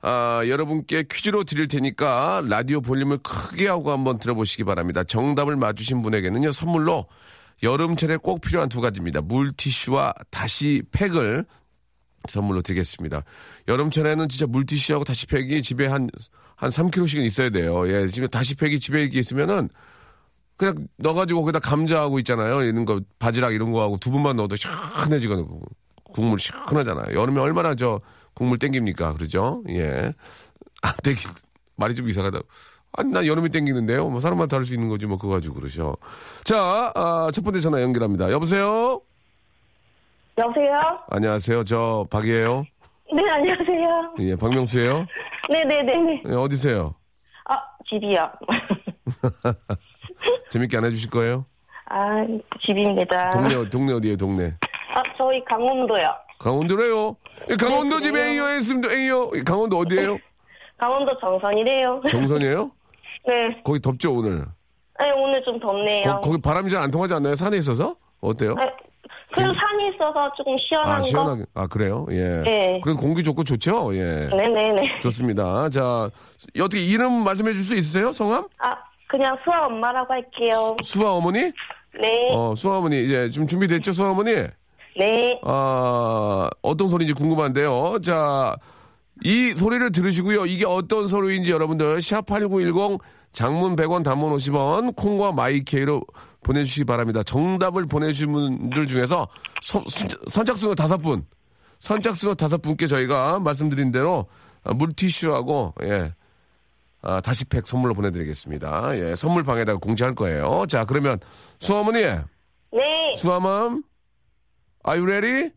아, 0.00 0.42
여러분께 0.46 1.04
퀴즈로 1.10 1.44
드릴 1.44 1.66
테니까 1.66 2.42
라디오 2.46 2.80
볼륨을 2.80 3.18
크게 3.18 3.66
하고 3.66 3.90
한번 3.90 4.18
들어보시기 4.18 4.64
바랍니다. 4.64 5.02
정답을 5.02 5.56
맞추신 5.56 6.02
분에게는요, 6.02 6.52
선물로 6.52 7.06
여름철에 7.62 8.18
꼭 8.18 8.40
필요한 8.40 8.68
두 8.68 8.80
가지입니다. 8.80 9.20
물티슈와 9.22 10.14
다시 10.30 10.82
팩을 10.92 11.44
선물로 12.28 12.62
드리겠습니다. 12.62 13.24
여름철에는 13.66 14.28
진짜 14.28 14.46
물티슈하고 14.46 15.04
다시 15.04 15.26
팩이 15.26 15.62
집에 15.62 15.86
한, 15.86 16.08
한 16.54 16.70
3kg씩은 16.70 17.24
있어야 17.24 17.50
돼요. 17.50 17.88
예, 17.88 18.08
지금 18.08 18.28
다시 18.28 18.54
팩이 18.54 18.78
집에 18.78 19.02
이렇게 19.02 19.18
있으면은 19.18 19.68
그냥 20.56 20.86
넣어가지고 20.98 21.42
거기다 21.42 21.60
감자하고 21.60 22.18
있잖아요. 22.20 22.62
이런 22.62 22.84
거, 22.84 23.00
바지락 23.18 23.54
이런 23.54 23.72
거하고 23.72 23.96
두부만 23.98 24.36
넣어도 24.36 24.56
시원해지거든요. 24.56 25.60
국물 26.12 26.38
시원하잖아요. 26.38 27.18
여름에 27.18 27.40
얼마나 27.40 27.74
저 27.74 28.00
국물 28.38 28.58
땡깁니까? 28.58 29.14
그러죠? 29.14 29.62
예. 29.68 30.12
안 30.82 30.92
땡기, 31.02 31.26
말이 31.76 31.94
좀 31.96 32.08
이상하다. 32.08 32.38
아니, 32.92 33.10
난 33.12 33.26
여름이 33.26 33.48
땡기는데요. 33.48 34.08
뭐 34.08 34.20
사람마다 34.20 34.46
다를 34.50 34.64
수 34.64 34.74
있는 34.74 34.88
거지 34.88 35.06
뭐 35.06 35.18
그거 35.18 35.34
가지고 35.34 35.56
그러셔. 35.56 35.96
자, 36.44 36.92
아, 36.94 37.28
첫 37.34 37.42
번째 37.44 37.58
전화 37.58 37.82
연결합니다. 37.82 38.30
여보세요? 38.30 39.00
여보세요? 40.38 41.00
안녕하세요. 41.10 41.64
저 41.64 42.06
박이에요. 42.10 42.64
네, 43.12 43.28
안녕하세요. 43.28 44.14
예, 44.20 44.36
박명수예요. 44.36 45.04
네네네네. 45.50 46.22
예, 46.28 46.32
어디세요? 46.34 46.94
아, 47.48 47.56
집이요. 47.88 48.30
재밌게 50.50 50.76
안 50.76 50.84
해주실 50.84 51.10
거예요? 51.10 51.44
아, 51.90 52.24
집입니다. 52.64 53.30
동네, 53.30 53.54
어- 53.56 53.68
동네 53.68 53.92
어디에요, 53.94 54.16
동네? 54.16 54.54
아, 54.94 55.02
저희 55.16 55.44
강원도요. 55.44 56.06
강원도래요. 56.38 57.16
예, 57.50 57.56
강원도 57.56 58.00
집 58.00 58.12
그래요? 58.12 58.26
A요 58.26 58.48
했습니다. 58.56 58.92
A요. 58.92 59.30
강원도 59.44 59.78
어디예요? 59.78 60.18
강원도 60.78 61.18
정선이래요. 61.18 62.02
정선이에요? 62.10 62.70
네. 63.26 63.60
거기 63.64 63.80
덥죠 63.80 64.14
오늘. 64.14 64.44
네, 65.00 65.10
오늘 65.12 65.42
좀 65.44 65.58
덥네요. 65.60 66.20
거, 66.20 66.32
기 66.32 66.40
바람이 66.40 66.70
잘 66.70 66.82
안 66.82 66.90
통하지 66.90 67.14
않나요? 67.14 67.34
산에 67.34 67.56
있어서? 67.58 67.96
어때요? 68.20 68.54
네, 68.54 68.62
그리고 69.34 69.52
산이 69.54 69.90
있어서 69.94 70.32
조금 70.36 70.56
시원한 70.58 70.94
아 70.94 70.96
거. 70.98 71.02
시원하게. 71.02 71.44
아 71.54 71.66
그래요? 71.66 72.06
예. 72.10 72.40
네. 72.44 72.80
그래도 72.82 73.00
공기 73.00 73.22
좋고 73.22 73.44
좋죠. 73.44 73.94
예. 73.96 74.28
네네네. 74.28 74.98
좋습니다. 75.00 75.68
자 75.70 76.10
어떻게 76.60 76.80
이름 76.82 77.24
말씀해 77.24 77.52
줄 77.52 77.62
수 77.62 77.76
있으세요? 77.76 78.10
성함? 78.12 78.46
아, 78.58 78.74
그냥 79.08 79.36
수아 79.44 79.66
엄마라고 79.66 80.12
할게요. 80.12 80.76
수아 80.82 81.12
어머니? 81.12 81.52
네. 82.00 82.28
어 82.32 82.54
수아 82.56 82.78
어머니 82.78 83.04
이제 83.04 83.30
좀 83.30 83.46
준비됐죠 83.46 83.92
수아 83.92 84.10
어머니? 84.10 84.32
네. 84.98 85.40
아, 85.44 86.48
어떤 86.62 86.88
소리인지 86.88 87.14
궁금한데요. 87.14 88.00
자, 88.02 88.56
이 89.24 89.52
소리를 89.52 89.90
들으시고요. 89.92 90.46
이게 90.46 90.64
어떤 90.64 91.06
소리인지 91.06 91.50
여러분들 91.50 91.98
샵8910 91.98 93.00
장문 93.32 93.76
100원 93.76 94.02
단문 94.02 94.34
50원 94.36 94.96
콩과 94.96 95.32
마이케이로 95.32 96.02
보내주시기 96.42 96.84
바랍니다. 96.84 97.22
정답을 97.22 97.84
보내주신 97.86 98.32
분들 98.32 98.86
중에서 98.86 99.28
선, 99.62 99.84
선착순으로 100.28 100.74
다섯 100.74 100.96
분, 100.98 101.24
선착순으로 101.80 102.34
다섯 102.34 102.62
분께 102.62 102.86
저희가 102.86 103.40
말씀드린 103.40 103.92
대로 103.92 104.26
아, 104.64 104.72
물티슈하고 104.74 105.74
예. 105.82 106.12
아, 107.00 107.20
다시팩 107.20 107.66
선물로 107.66 107.94
보내드리겠습니다. 107.94 108.98
예, 108.98 109.14
선물 109.14 109.44
방에다가 109.44 109.78
공지할 109.78 110.16
거예요. 110.16 110.66
자, 110.68 110.84
그러면 110.84 111.20
수아 111.60 111.71
어머니, 111.71 112.00
네. 112.00 112.22
수아맘, 113.16 113.84
are 114.88 114.98
you 115.00 115.06
ready? 115.10 115.50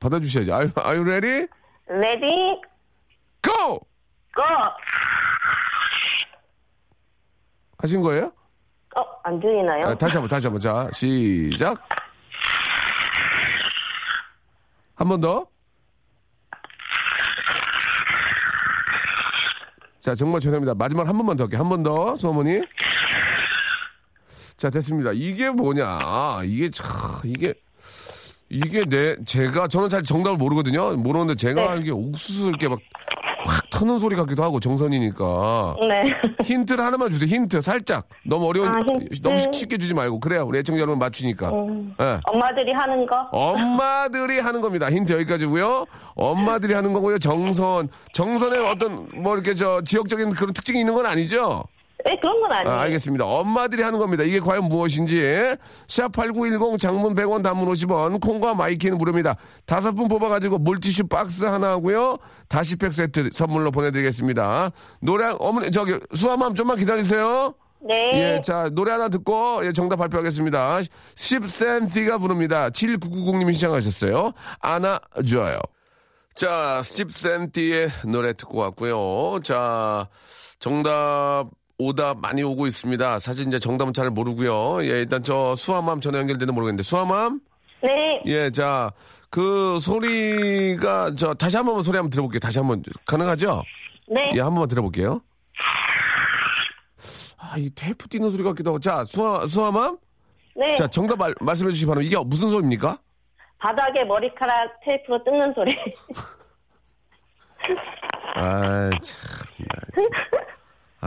받아주셔야죠. 0.00 0.52
Are, 0.52 0.64
you- 0.66 0.82
are 0.84 0.96
you 0.98 1.08
ready? 1.08 1.46
Ready, 1.88 2.36
go! 2.36 2.60
Go! 3.42 4.42
하신 7.78 8.00
거예요? 8.02 8.32
어, 8.98 9.02
안 9.24 9.38
들리나요? 9.38 9.86
아, 9.86 9.94
다시 9.94 10.16
한 10.16 10.22
번, 10.22 10.28
다시 10.28 10.46
한 10.46 10.52
번. 10.52 10.60
자, 10.60 10.88
시작. 10.92 11.76
한 14.96 15.08
번 15.08 15.20
더. 15.20 15.46
자, 20.00 20.14
정말 20.14 20.40
죄송합니다. 20.40 20.74
마지막 20.74 21.06
한 21.06 21.16
번만 21.16 21.36
더 21.36 21.44
할게요. 21.44 21.60
한 21.60 21.68
번 21.68 21.82
더, 21.82 22.16
수어머니. 22.16 22.62
자, 24.56 24.70
됐습니다. 24.70 25.10
이게 25.12 25.50
뭐냐. 25.50 25.84
아, 26.02 26.40
이게 26.44 26.70
참, 26.70 26.86
이게, 27.24 27.52
이게 28.48 28.84
내, 28.86 29.16
제가, 29.26 29.68
저는 29.68 29.88
잘 29.90 30.02
정답을 30.02 30.38
모르거든요. 30.38 30.94
모르는데 30.96 31.34
제가 31.34 31.60
네. 31.60 31.68
알기에 31.68 31.90
옥수수 31.92 32.48
이렇게 32.48 32.68
막, 32.68 32.78
확 33.44 33.68
터는 33.70 33.98
소리 33.98 34.16
같기도 34.16 34.42
하고, 34.42 34.58
정선이니까. 34.58 35.76
네. 35.86 36.04
힌트를 36.42 36.82
하나만 36.82 37.10
주세요. 37.10 37.28
힌트 37.28 37.60
살짝. 37.60 38.08
너무 38.24 38.48
어려운 38.48 38.68
아. 38.68 38.78
너무 39.22 39.38
쉽게 39.52 39.76
주지 39.76 39.92
말고 39.92 40.20
그래야 40.20 40.42
우리 40.42 40.58
애청자 40.58 40.80
여러분 40.80 40.98
맞추니까. 40.98 41.52
예. 42.00 42.20
엄마들이 42.24 42.72
하는 42.72 43.06
거? 43.06 43.28
엄마들이 43.32 44.38
하는 44.40 44.62
겁니다. 44.62 44.90
힌트 44.90 45.12
여기까지고요. 45.12 45.84
엄마들이 46.14 46.72
하는 46.72 46.92
거고요. 46.94 47.18
정선 47.18 47.88
정선에 48.14 48.58
어떤 48.58 49.08
뭐 49.22 49.34
이렇게 49.34 49.54
저 49.54 49.82
지역적인 49.82 50.30
그런 50.30 50.52
특징이 50.54 50.80
있는 50.80 50.94
건 50.94 51.04
아니죠. 51.06 51.64
네, 52.06 52.16
그런 52.20 52.40
건 52.40 52.52
아니에요. 52.52 52.76
아, 52.76 52.80
알겠습니다. 52.82 53.24
엄마들이 53.24 53.82
하는 53.82 53.98
겁니다. 53.98 54.22
이게 54.22 54.38
과연 54.38 54.64
무엇인지. 54.64 55.56
샵8910 55.88 56.78
장문 56.78 57.16
100원 57.16 57.42
단문 57.42 57.68
50원 57.68 58.20
콩과 58.20 58.54
마이K는 58.54 58.96
무료입니다. 58.96 59.36
다섯 59.64 59.92
분 59.92 60.06
뽑아가지고 60.06 60.58
물티슈 60.58 61.08
박스 61.08 61.44
하나 61.44 61.70
하고요. 61.70 62.18
다시팩 62.48 62.92
세트 62.92 63.30
선물로 63.32 63.72
보내드리겠습니다. 63.72 64.70
노래, 65.00 65.34
어머니, 65.40 65.72
저기, 65.72 65.98
수아맘 66.14 66.54
좀만 66.54 66.78
기다리세요. 66.78 67.54
네. 67.80 68.36
예, 68.36 68.40
자, 68.40 68.68
노래 68.72 68.92
하나 68.92 69.08
듣고 69.08 69.64
예, 69.66 69.72
정답 69.72 69.96
발표하겠습니다. 69.96 70.80
10cm가 71.16 72.20
부릅니다. 72.20 72.70
7990님이 72.70 73.52
시청하셨어요. 73.54 74.32
안아 74.60 75.00
줘요. 75.28 75.58
자, 76.34 76.80
10cm의 76.82 78.08
노래 78.08 78.32
듣고 78.32 78.58
왔고요. 78.58 79.40
자, 79.42 80.08
정답, 80.58 81.46
오답 81.78 82.18
많이 82.20 82.42
오고 82.42 82.66
있습니다. 82.66 83.18
사실 83.18 83.46
이제 83.46 83.58
정답은 83.58 83.92
잘 83.92 84.10
모르고요. 84.10 84.82
예, 84.84 85.00
일단 85.00 85.22
저 85.22 85.54
수아맘 85.56 86.00
전화 86.00 86.18
연결되는 86.18 86.54
모르겠는데, 86.54 86.82
수아맘? 86.82 87.40
네. 87.82 88.22
예, 88.26 88.50
자, 88.50 88.90
그 89.28 89.78
소리가, 89.80 91.14
저, 91.16 91.34
다시 91.34 91.56
한 91.56 91.66
번만 91.66 91.82
소리 91.82 91.96
한번 91.96 92.10
들어볼게요. 92.10 92.40
다시 92.40 92.58
한 92.58 92.68
번, 92.68 92.82
가능하죠? 93.04 93.62
네. 94.08 94.32
예, 94.34 94.40
한 94.40 94.50
번만 94.50 94.68
들어볼게요. 94.68 95.20
아, 97.36 97.54
이 97.58 97.70
테이프 97.74 98.08
뛰는 98.08 98.30
소리 98.30 98.42
같기도 98.42 98.70
하고. 98.70 98.80
자, 98.80 99.04
수아, 99.04 99.46
수아맘? 99.46 99.98
네. 100.56 100.74
자, 100.76 100.86
정답 100.88 101.18
말, 101.18 101.34
말씀해 101.40 101.70
주시기 101.70 101.86
바랍니다. 101.86 102.08
이게 102.08 102.24
무슨 102.26 102.48
소리입니까? 102.48 102.98
바닥에 103.58 104.04
머리카락 104.04 104.80
테이프로 104.84 105.22
뜯는 105.24 105.52
소리. 105.54 105.76
아, 108.36 108.90
참. 109.02 109.46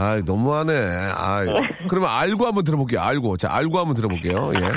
아, 0.00 0.22
너무하네. 0.24 0.72
아, 1.14 1.44
그러면 1.86 2.08
알고 2.08 2.46
한번 2.46 2.64
들어볼게요. 2.64 3.02
알고. 3.02 3.36
자, 3.36 3.52
알고 3.52 3.78
한번 3.78 3.94
들어볼게요. 3.94 4.50
예. 4.56 4.72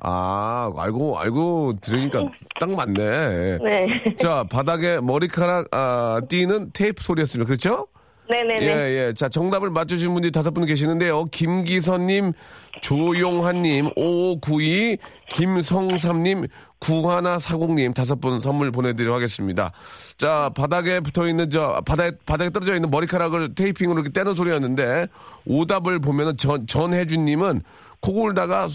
아, 0.00 0.72
알고, 0.76 1.18
알고 1.20 1.76
들으니까 1.80 2.24
딱 2.58 2.72
맞네. 2.72 3.58
네. 3.58 4.16
자, 4.16 4.44
바닥에 4.50 4.98
머리카락, 5.00 5.68
아, 5.70 6.20
띄는 6.28 6.70
테이프 6.72 7.00
소리였습니다. 7.02 7.46
그렇죠? 7.46 7.86
네네네. 8.28 8.66
예, 8.66 9.08
예. 9.08 9.12
자, 9.14 9.28
정답을 9.28 9.70
맞추신 9.70 10.12
분들이 10.12 10.32
다섯 10.32 10.52
분 10.52 10.64
계시는데요. 10.64 11.26
김기선님, 11.26 12.32
조용한님, 12.80 13.90
5592, 13.96 14.98
김성삼님, 15.28 16.46
9140님 16.80 17.94
다섯 17.94 18.20
분 18.20 18.40
선물 18.40 18.70
보내드리도록 18.70 19.14
하겠습니다. 19.14 19.72
자, 20.16 20.50
바닥에 20.54 21.00
붙어 21.00 21.28
있는 21.28 21.50
저, 21.50 21.82
바닥에, 21.84 22.16
바닥에 22.24 22.50
떨어져 22.50 22.74
있는 22.74 22.90
머리카락을 22.90 23.54
테이핑으로 23.54 24.00
이렇게 24.00 24.12
떼는 24.12 24.34
소리였는데, 24.34 25.06
오답을 25.46 25.98
보면은 25.98 26.36
전, 26.36 26.66
전혜준님은 26.66 27.62
코 28.00 28.12
골다가 28.12 28.68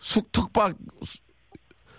숨 0.00 0.20
턱 0.20 0.47
막, 0.47 0.74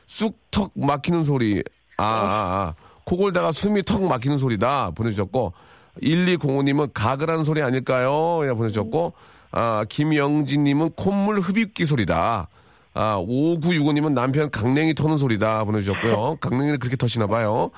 숨 0.07 0.35
턱 0.35 0.71
막히는 0.75 1.23
소리. 1.23 1.63
아, 1.97 2.03
아, 2.03 2.05
아. 2.05 2.75
코 3.05 3.17
골다가 3.17 3.51
숨이 3.51 3.83
턱 3.83 4.03
막히는 4.03 4.37
소리다. 4.37 4.91
보내주셨고, 4.91 5.53
1205님은 6.01 6.91
가글하는 6.93 7.43
소리 7.43 7.61
아닐까요? 7.61 8.41
예, 8.47 8.53
보내주셨고, 8.53 9.13
아, 9.51 9.85
김영진님은 9.89 10.91
콧물 10.95 11.39
흡입기 11.39 11.85
소리다. 11.85 12.47
아, 12.93 13.17
5965님은 13.25 14.11
남편 14.13 14.49
강냉이 14.51 14.93
터는 14.95 15.17
소리다. 15.17 15.63
보내주셨고요. 15.63 16.37
강냉이를 16.41 16.77
그렇게 16.77 16.97
터시나 16.97 17.25
봐요. 17.27 17.71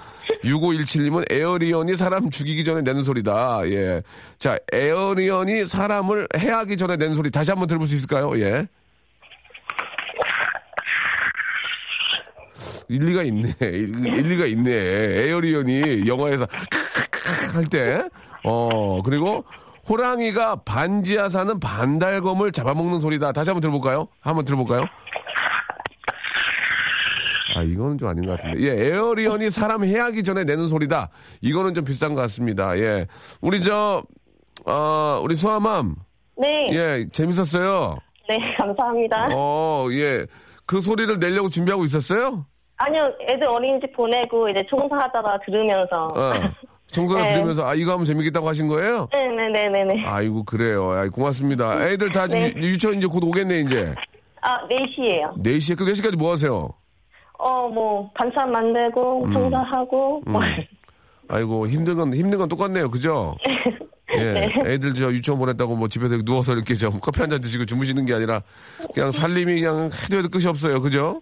6517님은 0.43 1.31
alien이 1.31 1.95
사람 1.97 2.29
죽이기 2.31 2.63
전에 2.63 2.81
내는 2.81 3.03
소리다. 3.03 3.61
예. 3.67 4.01
자, 4.39 4.57
alien이 4.71 5.65
사람을 5.67 6.27
해하기 6.35 6.77
전에 6.77 6.97
내는 6.97 7.13
소리 7.13 7.29
다시 7.29 7.51
한번 7.51 7.67
들어볼 7.67 7.87
수 7.87 7.93
있을까요? 7.95 8.39
예. 8.39 8.67
일리가 12.89 13.23
있네. 13.23 13.53
일- 13.61 14.05
일리가 14.17 14.45
있네. 14.47 14.71
alien이 14.71 16.07
영화에서 16.07 16.47
할 17.55 17.65
때. 17.65 18.03
어, 18.43 19.01
그리고 19.03 19.43
호랑이가 19.89 20.57
반지하 20.65 21.29
사는 21.29 21.59
반달곰을 21.59 22.51
잡아먹는 22.51 22.99
소리다. 23.01 23.31
다시 23.31 23.49
한번 23.49 23.61
들어볼까요? 23.61 24.07
한번 24.21 24.45
들어볼까요? 24.45 24.85
아, 27.55 27.61
이거는 27.61 27.97
좀 27.97 28.09
아닌 28.09 28.25
것 28.25 28.31
같은데. 28.37 28.61
예, 28.61 28.87
alien이 28.87 29.49
사람 29.51 29.83
해하기 29.83 30.23
전에 30.23 30.43
내는 30.43 30.67
소리다. 30.67 31.09
이거는 31.41 31.73
좀 31.73 31.83
비슷한 31.85 32.13
것 32.13 32.21
같습니다. 32.21 32.77
예. 32.79 33.05
우리 33.41 33.61
저, 33.61 34.03
어, 34.65 35.19
우리 35.23 35.35
수아맘. 35.35 35.95
네. 36.37 36.69
예, 36.73 37.05
재밌었어요. 37.11 37.95
네, 38.27 38.37
감사합니다. 38.57 39.27
어, 39.33 39.87
예. 39.91 40.25
그 40.65 40.81
소리를 40.81 41.19
내려고 41.19 41.49
준비하고 41.49 41.83
있었어요? 41.85 42.45
아니요, 42.77 43.11
애들 43.29 43.47
어린이집 43.47 43.93
보내고 43.93 44.49
이제 44.49 44.65
청소하다가 44.69 45.39
들으면서. 45.45 46.07
어. 46.07 46.33
청소를 46.93 47.23
네. 47.23 47.33
들으면서 47.33 47.65
아, 47.67 47.73
이거 47.75 47.91
하면 47.93 48.05
재밌겠다고 48.05 48.47
하신 48.47 48.67
거예요? 48.67 49.09
네네네네네. 49.11 50.05
아이고, 50.05 50.43
그래요. 50.45 50.91
아이, 50.91 51.09
고맙습니다. 51.09 51.85
애들 51.89 52.11
다 52.11 52.27
네. 52.27 52.53
유- 52.55 52.61
유치원 52.69 52.97
이제 52.97 53.07
곧 53.07 53.23
오겠네, 53.23 53.59
이제. 53.61 53.93
아, 54.41 54.59
4시에요. 54.69 55.41
4시에, 55.43 55.75
그 55.77 55.85
4시까지 55.85 56.15
뭐 56.15 56.31
하세요? 56.31 56.69
어, 57.39 57.67
뭐, 57.67 58.09
반찬 58.13 58.51
만들고, 58.51 59.25
음. 59.25 59.33
청소하고, 59.33 60.21
뭐. 60.25 60.41
아이고, 61.27 61.67
힘든 61.67 61.95
건, 61.95 62.13
힘든 62.13 62.37
건 62.39 62.47
똑같네요. 62.47 62.89
그죠? 62.89 63.35
예. 64.15 64.23
네. 64.33 64.53
애들 64.65 64.93
저 64.93 65.11
유치원 65.11 65.39
보냈다고 65.39 65.75
뭐 65.75 65.87
집에서 65.87 66.15
누워서 66.21 66.53
이렇게 66.53 66.75
좀 66.75 66.99
커피 66.99 67.21
한 67.21 67.31
잔 67.31 67.41
드시고 67.41 67.65
주무시는 67.65 68.05
게 68.05 68.13
아니라 68.13 68.43
그냥 68.93 69.11
살림이 69.11 69.59
그냥 69.59 69.85
해도 69.85 70.17
해도 70.17 70.29
끝이 70.29 70.45
없어요. 70.45 70.81
그죠? 70.81 71.19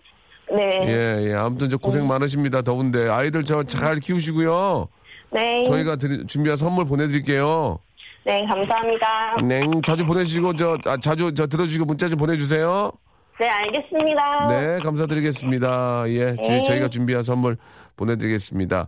네. 0.53 0.81
예, 0.87 1.29
예. 1.29 1.33
아무튼 1.35 1.69
저 1.69 1.77
고생 1.77 2.05
많으십니다. 2.05 2.63
더운데. 2.63 3.07
아이들 3.07 3.45
저 3.45 3.63
잘 3.63 3.97
키우시고요. 4.01 4.89
네. 5.31 5.63
저희가 5.63 5.95
드리- 5.95 6.25
준비한 6.27 6.57
선물 6.57 6.85
보내드릴게요. 6.85 7.79
네, 8.25 8.45
감사합니다. 8.45 9.37
네, 9.43 9.61
자주 9.83 10.05
보내주시고, 10.05 10.55
저, 10.55 10.77
아, 10.85 10.97
자주 10.97 11.33
저 11.33 11.47
들어주시고 11.47 11.85
문자 11.85 12.07
좀 12.07 12.19
보내주세요. 12.19 12.91
네, 13.39 13.47
알겠습니다. 13.49 14.47
네, 14.49 14.77
감사드리겠습니다. 14.83 16.03
예, 16.09 16.35
저- 16.43 16.49
네. 16.51 16.63
저희가 16.63 16.89
준비한 16.89 17.23
선물 17.23 17.57
보내드리겠습니다. 17.97 18.87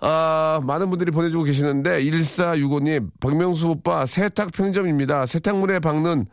아, 0.00 0.60
많은 0.62 0.90
분들이 0.90 1.10
보내주고 1.10 1.42
계시는데, 1.44 2.00
1465님, 2.04 3.10
박명수 3.20 3.70
오빠 3.70 4.06
세탁 4.06 4.52
편의점입니다. 4.52 5.26
세탁물에 5.26 5.80
박는 5.80 6.26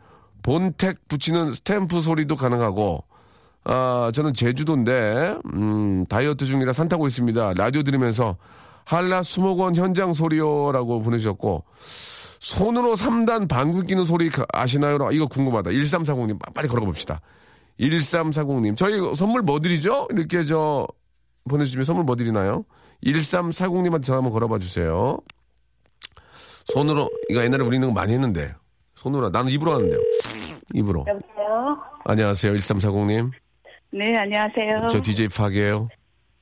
본택 0.44 1.08
붙이는 1.08 1.52
스탬프 1.52 2.00
소리도 2.00 2.36
가능하고, 2.36 3.02
아, 3.64 4.12
저는 4.14 4.34
제주도인데, 4.34 5.38
음, 5.54 6.06
다이어트 6.08 6.44
중이라 6.44 6.72
산 6.72 6.86
타고 6.86 7.08
있습니다. 7.08 7.54
라디오 7.56 7.82
들으면서 7.82 8.36
한라 8.86 9.22
수목원 9.24 9.74
현장 9.74 10.12
소리요라고 10.12 11.00
보내주셨고, 11.00 11.64
손으로 12.38 12.94
3단 12.94 13.48
방구 13.48 13.82
끼는 13.82 14.04
소리 14.04 14.30
가- 14.30 14.46
아시나요? 14.52 14.96
이거 15.12 15.26
궁금하다. 15.26 15.70
1340님, 15.70 16.38
빨리 16.54 16.68
걸어가 16.68 16.86
봅시다. 16.86 17.20
1340님, 17.80 18.76
저희 18.76 18.98
선물 19.14 19.42
뭐 19.42 19.58
드리죠? 19.58 20.06
이렇게 20.10 20.44
저, 20.44 20.86
보내주시면 21.50 21.84
선물 21.84 22.04
뭐 22.04 22.14
드리나요? 22.14 22.64
1340님한테 23.04 24.04
전화 24.04 24.18
한번 24.18 24.32
걸어봐 24.32 24.60
주세요. 24.60 25.18
손으로, 26.66 27.10
이거 27.28 27.42
옛날에 27.42 27.64
우리 27.64 27.76
있는 27.76 27.88
거 27.88 27.94
많이 27.94 28.12
했는데. 28.12 28.54
손으로, 28.94 29.30
나는 29.30 29.50
입으로 29.50 29.74
하는데요. 29.74 29.98
입으로. 30.74 31.04
여보세요? 31.08 31.76
안녕하세요, 32.04 32.52
1340님. 32.54 33.30
네, 33.92 34.16
안녕하세요. 34.16 34.88
저 34.90 35.00
DJ 35.02 35.28
파게요. 35.28 35.88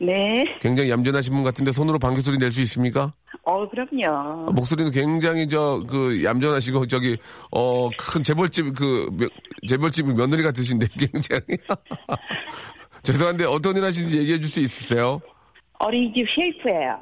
네. 0.01 0.45
굉장히 0.61 0.91
얌전하신 0.91 1.33
분 1.35 1.43
같은데 1.45 1.73
손으로 1.73 1.99
방귀 1.99 2.21
소리 2.21 2.37
낼 2.39 2.51
수 2.53 2.61
있습니까? 2.63 3.13
어, 3.45 3.69
그럼요. 3.69 4.53
목소리는 4.53 4.91
굉장히 4.91 5.49
저 5.49 5.83
그 5.89 6.23
얌전하시고 6.25 6.87
저기 6.87 7.17
어 7.51 7.89
큰 7.97 8.23
재벌집 8.23 8.75
그 8.75 9.09
며- 9.19 9.29
재벌집 9.69 10.07
며느리 10.15 10.43
같으신데 10.43 10.87
굉장히 10.99 11.43
죄송한데 13.03 13.45
어떤 13.45 13.77
일 13.77 13.85
하시는지 13.85 14.19
얘기해 14.19 14.39
줄 14.41 14.49
수 14.49 14.61
있으세요? 14.61 15.21
어린이집 15.79 16.27
셰이프예요. 16.35 16.99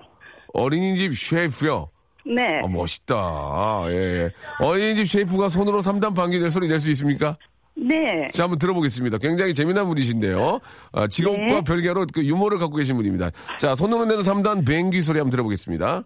어린이집 0.54 1.16
셰프요. 1.16 1.88
네. 2.26 2.46
아, 2.64 2.68
멋있다. 2.68 3.84
예, 3.88 3.94
예. 3.94 4.30
어린이집 4.60 5.06
셰프가 5.06 5.48
손으로 5.48 5.80
3단 5.80 6.14
방귀 6.14 6.38
낼 6.38 6.50
소리 6.50 6.68
낼 6.68 6.80
수 6.80 6.90
있습니까? 6.92 7.36
네. 7.74 8.26
자, 8.32 8.44
한번 8.44 8.58
들어보겠습니다. 8.58 9.18
굉장히 9.18 9.54
재미난 9.54 9.86
분이신데요. 9.86 10.60
아, 10.92 11.06
직업과 11.06 11.36
네. 11.38 11.60
별개로 11.62 12.06
그 12.12 12.24
유머를 12.24 12.58
갖고 12.58 12.76
계신 12.76 12.96
분입니다. 12.96 13.30
자, 13.58 13.74
손으로 13.74 14.04
내는 14.04 14.22
3단 14.22 14.66
뱅귀 14.66 15.02
소리 15.02 15.18
한번 15.18 15.30
들어보겠습니다. 15.30 16.04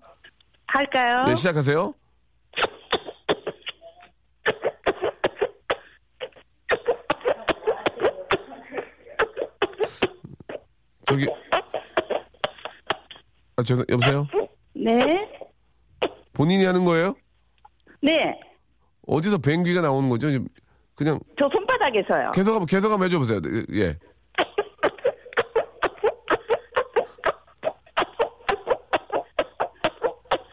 할까요? 0.67 1.25
네, 1.27 1.35
시작하세요. 1.37 1.95
저기 11.07 11.27
아, 13.57 13.63
죄송 13.63 13.85
여보세요? 13.89 14.27
네. 14.75 15.05
본인이 16.33 16.65
하는 16.67 16.85
거예요? 16.85 17.15
네. 18.03 18.39
어디서 19.07 19.39
뱅귀가 19.39 19.81
나오는 19.81 20.09
거죠? 20.09 20.31
지금 20.31 20.47
그냥 20.97 21.21
저 21.39 21.49
손바닥에서요. 21.53 22.31
계속 22.33 22.53
한번 22.53 22.67
계속 22.67 22.91
한번 22.91 23.07
해줘 23.07 23.19
보세요. 23.19 23.41
예. 23.75 23.99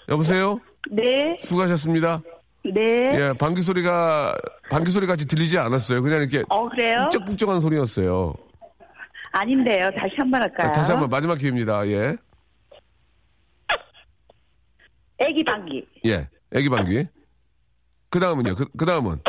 여보세요? 0.10 0.60
네. 0.91 1.36
수고하셨습니다. 1.39 2.21
네. 2.65 2.82
예, 2.82 3.34
방귀 3.38 3.62
소리가 3.62 4.36
방귀 4.69 4.91
소리 4.91 5.06
같이 5.08 5.27
들리지 5.27 5.58
않았어요. 5.58 6.01
그냥 6.01 6.21
이렇게 6.21 6.43
어, 6.49 6.67
그래요? 6.69 7.10
북적북적한 7.12 7.60
소리였어요. 7.60 8.34
아닌데요. 9.32 9.89
다시 9.97 10.15
한 10.17 10.29
번 10.29 10.41
할까요? 10.43 10.71
다시 10.71 10.91
한 10.91 10.99
번 11.01 11.10
마지막 11.10 11.36
기회입니다. 11.38 11.88
예, 11.88 12.15
애기 15.19 15.43
방귀. 15.43 15.86
예, 16.06 16.29
애기 16.53 16.69
방귀. 16.69 17.06
그 18.10 18.19
다음은요. 18.19 18.56
그, 18.56 18.65
그 18.77 18.86
다음은 18.86 19.19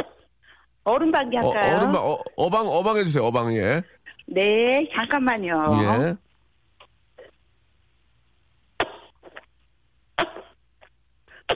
어른 0.85 1.11
방귀 1.11 1.39
어, 1.39 1.41
할까요? 1.41 1.77
어른 1.77 1.93
방 1.93 2.03
어, 2.05 2.19
어방 2.37 2.67
어방 2.67 2.97
해주세요. 2.99 3.25
어방 3.25 3.53
예, 3.57 3.81
네. 4.27 4.89
잠깐만요. 4.97 5.79
예. 5.83 6.15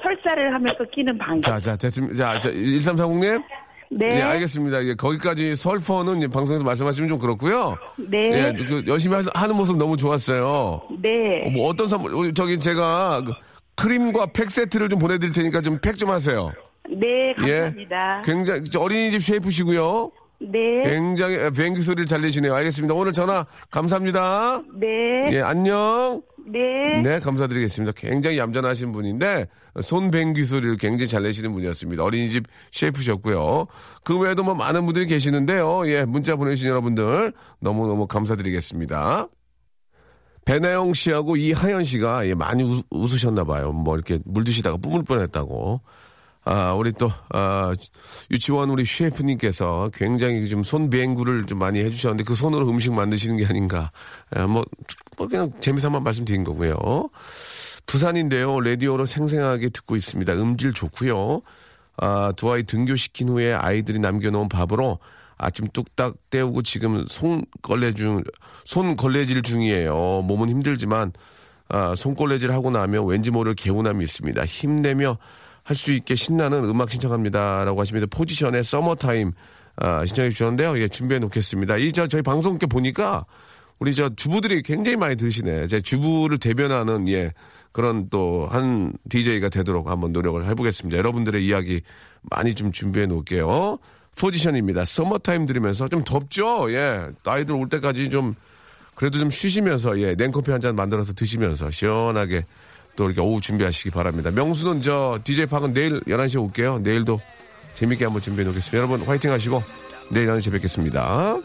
설사를 0.03 0.55
하면서 0.55 0.85
끼는 0.93 1.19
방귀. 1.19 1.43
자, 1.43 1.59
자, 1.61 1.77
됐습니다. 1.77 2.35
자, 2.35 2.39
자 2.41 2.51
1340님. 2.51 3.43
네. 3.91 4.19
예, 4.19 4.23
알겠습니다. 4.23 4.85
예, 4.85 4.95
거기까지 4.95 5.57
설퍼는 5.57 6.19
이제 6.19 6.29
방송에서 6.29 6.63
말씀하시면 6.63 7.09
좀 7.09 7.19
그렇고요. 7.19 7.75
네. 7.97 8.53
예, 8.55 8.65
그 8.65 8.85
열심히 8.87 9.17
하- 9.17 9.25
하는 9.35 9.57
모습 9.57 9.79
너무 9.79 9.97
좋았어요. 9.97 10.83
네. 11.01 11.45
어, 11.47 11.51
뭐 11.51 11.69
어떤 11.69 11.89
선물, 11.89 12.35
저기 12.35 12.61
제가 12.61 13.23
그 13.25 13.33
크림과 13.77 14.27
팩 14.35 14.51
세트를 14.51 14.91
좀 14.91 14.99
보내드릴 14.99 15.33
테니까 15.33 15.63
좀 15.63 15.79
팩 15.81 15.97
좀 15.97 16.11
하세요. 16.11 16.53
네. 16.89 17.35
예. 17.47 17.61
감사합니다. 17.61 18.23
굉장히 18.25 18.65
저 18.65 18.81
어린이집 18.81 19.23
셰프시고요. 19.23 20.11
네. 20.41 20.83
굉장히 20.85 21.51
비행기 21.51 21.81
소리를 21.81 22.07
잘 22.07 22.21
내시네요. 22.21 22.55
알겠습니다. 22.55 22.95
오늘 22.95 23.13
전화 23.13 23.45
감사합니다. 23.71 24.63
네. 24.75 24.87
예, 25.33 25.41
안녕. 25.41 26.23
네. 26.51 27.03
네, 27.03 27.21
감사드리겠습니다. 27.21 27.93
굉장히 27.97 28.39
얌전하신 28.39 28.93
분인데 28.93 29.49
손뱅귀 29.83 30.45
소리를 30.45 30.79
굉장히 30.79 31.09
잘 31.09 31.23
내시는 31.23 31.53
분이었습니다. 31.53 32.03
어린이집 32.03 32.45
셰프셨고요. 32.73 33.67
그 34.05 34.19
외에도 34.19 34.43
뭐 34.43 34.55
많은 34.55 34.87
분들이 34.87 35.07
계시는데요. 35.07 35.89
예, 35.91 36.05
문자 36.05 36.37
보내주신 36.37 36.71
여러분들 36.71 37.33
너무너무 37.61 38.07
감사드리겠습니다. 38.07 39.29
배나영 40.47 40.95
씨하고 40.95 41.37
이하연 41.37 41.85
씨가 41.85 42.27
예, 42.29 42.35
많이 42.35 42.63
웃, 42.63 42.83
웃으셨나 42.91 43.45
봐요. 43.45 43.73
뭐 43.73 43.95
이렇게 43.95 44.19
물 44.25 44.45
드시다가 44.45 44.79
뿜을 44.79 45.03
뻔했다고. 45.03 45.83
아, 46.51 46.73
우리 46.73 46.93
또, 46.93 47.13
아, 47.29 47.75
유치원 48.31 48.71
우리 48.71 48.87
셰프님께서 48.87 49.91
굉장히 49.93 50.49
좀 50.49 50.63
손뱅구를 50.63 51.45
좀 51.45 51.59
많이 51.59 51.79
해주셨는데 51.81 52.25
그 52.25 52.35
손으로 52.35 52.67
음식 52.71 52.91
만드시는 52.91 53.37
게 53.37 53.45
아닌가. 53.45 53.93
아, 54.31 54.47
뭐, 54.47 54.65
뭐 55.19 55.29
그냥 55.29 55.53
재미삼아 55.61 56.01
말씀드린 56.01 56.45
거고요. 56.45 56.75
부산인데요. 57.85 58.63
라디오로 58.63 59.05
생생하게 59.05 59.69
듣고 59.69 59.95
있습니다. 59.95 60.33
음질 60.33 60.73
좋고요. 60.73 61.43
아, 61.99 62.33
두 62.35 62.51
아이 62.51 62.63
등교시킨 62.63 63.29
후에 63.29 63.53
아이들이 63.53 63.99
남겨놓은 63.99 64.49
밥으로 64.49 65.01
아침 65.37 65.69
뚝딱 65.71 66.15
때우고 66.31 66.63
지금 66.63 67.05
손걸레 67.07 67.93
중, 67.93 68.23
손걸레질 68.65 69.43
중이에요. 69.43 70.23
몸은 70.23 70.49
힘들지만, 70.49 71.13
아, 71.69 71.95
손걸레질 71.95 72.53
하고 72.53 72.71
나면 72.71 73.05
왠지 73.05 73.31
모를 73.31 73.53
개운함이 73.53 74.03
있습니다. 74.03 74.47
힘내며 74.47 75.19
할 75.69 75.77
수 75.77 75.93
있게 75.93 76.15
신나는 76.15 76.65
음악 76.65 76.91
신청합니다. 76.91 77.65
라고 77.67 77.81
하십니다. 77.83 78.07
포지션의 78.11 78.65
서머타임, 78.65 79.33
아, 79.77 80.07
신청해 80.07 80.31
주셨는데요. 80.31 80.79
예, 80.81 80.89
준비해 80.89 81.19
놓겠습니다. 81.21 81.77
이, 81.77 81.93
저, 81.93 82.07
저희 82.07 82.23
방송 82.23 82.57
께 82.57 82.65
보니까 82.67 83.27
우리 83.79 83.95
저 83.95 84.09
주부들이 84.09 84.63
굉장히 84.63 84.97
많이 84.97 85.15
들으시네. 85.17 85.67
제 85.67 85.83
주부를 85.83 86.39
대변하는, 86.39 87.07
예, 87.11 87.35
그런 87.73 88.09
또 88.09 88.49
한 88.51 88.95
DJ가 89.11 89.51
되도록 89.51 89.89
한번 89.91 90.13
노력을 90.13 90.43
해보겠습니다. 90.47 90.97
여러분들의 90.97 91.45
이야기 91.45 91.83
많이 92.23 92.55
좀 92.55 92.73
준비해 92.73 93.05
놓을게요. 93.05 93.77
포지션입니다. 94.19 94.87
서머타임 94.87 95.45
들으면서 95.45 95.87
좀 95.89 96.03
덥죠? 96.03 96.73
예. 96.73 97.09
아이들 97.25 97.55
올 97.55 97.69
때까지 97.69 98.09
좀 98.09 98.35
그래도 98.95 99.19
좀 99.19 99.29
쉬시면서 99.29 100.01
예. 100.01 100.15
냉커피 100.15 100.51
한 100.51 100.63
잔 100.63 100.75
만들어서 100.77 101.13
드시면서 101.13 101.71
시원하게 101.71 102.47
또 102.99 103.05
이렇게 103.05 103.21
오후 103.21 103.41
준비하시기 103.41 103.91
바랍니다. 103.93 104.33
명수는 104.33 104.83
저 104.83 105.21
DJ 105.23 105.47
팡은 105.47 105.73
내일 105.73 106.01
11시에 106.01 106.43
올게요. 106.43 106.81
내일도 106.81 107.21
재밌게 107.75 108.05
한번 108.05 108.21
준비해 108.21 108.45
놓겠습니다. 108.45 108.77
여러분 108.77 109.07
화이팅 109.07 109.31
하시고 109.31 109.63
내일 110.11 110.27
11시에 110.27 110.51
뵙겠습니다. 110.51 111.37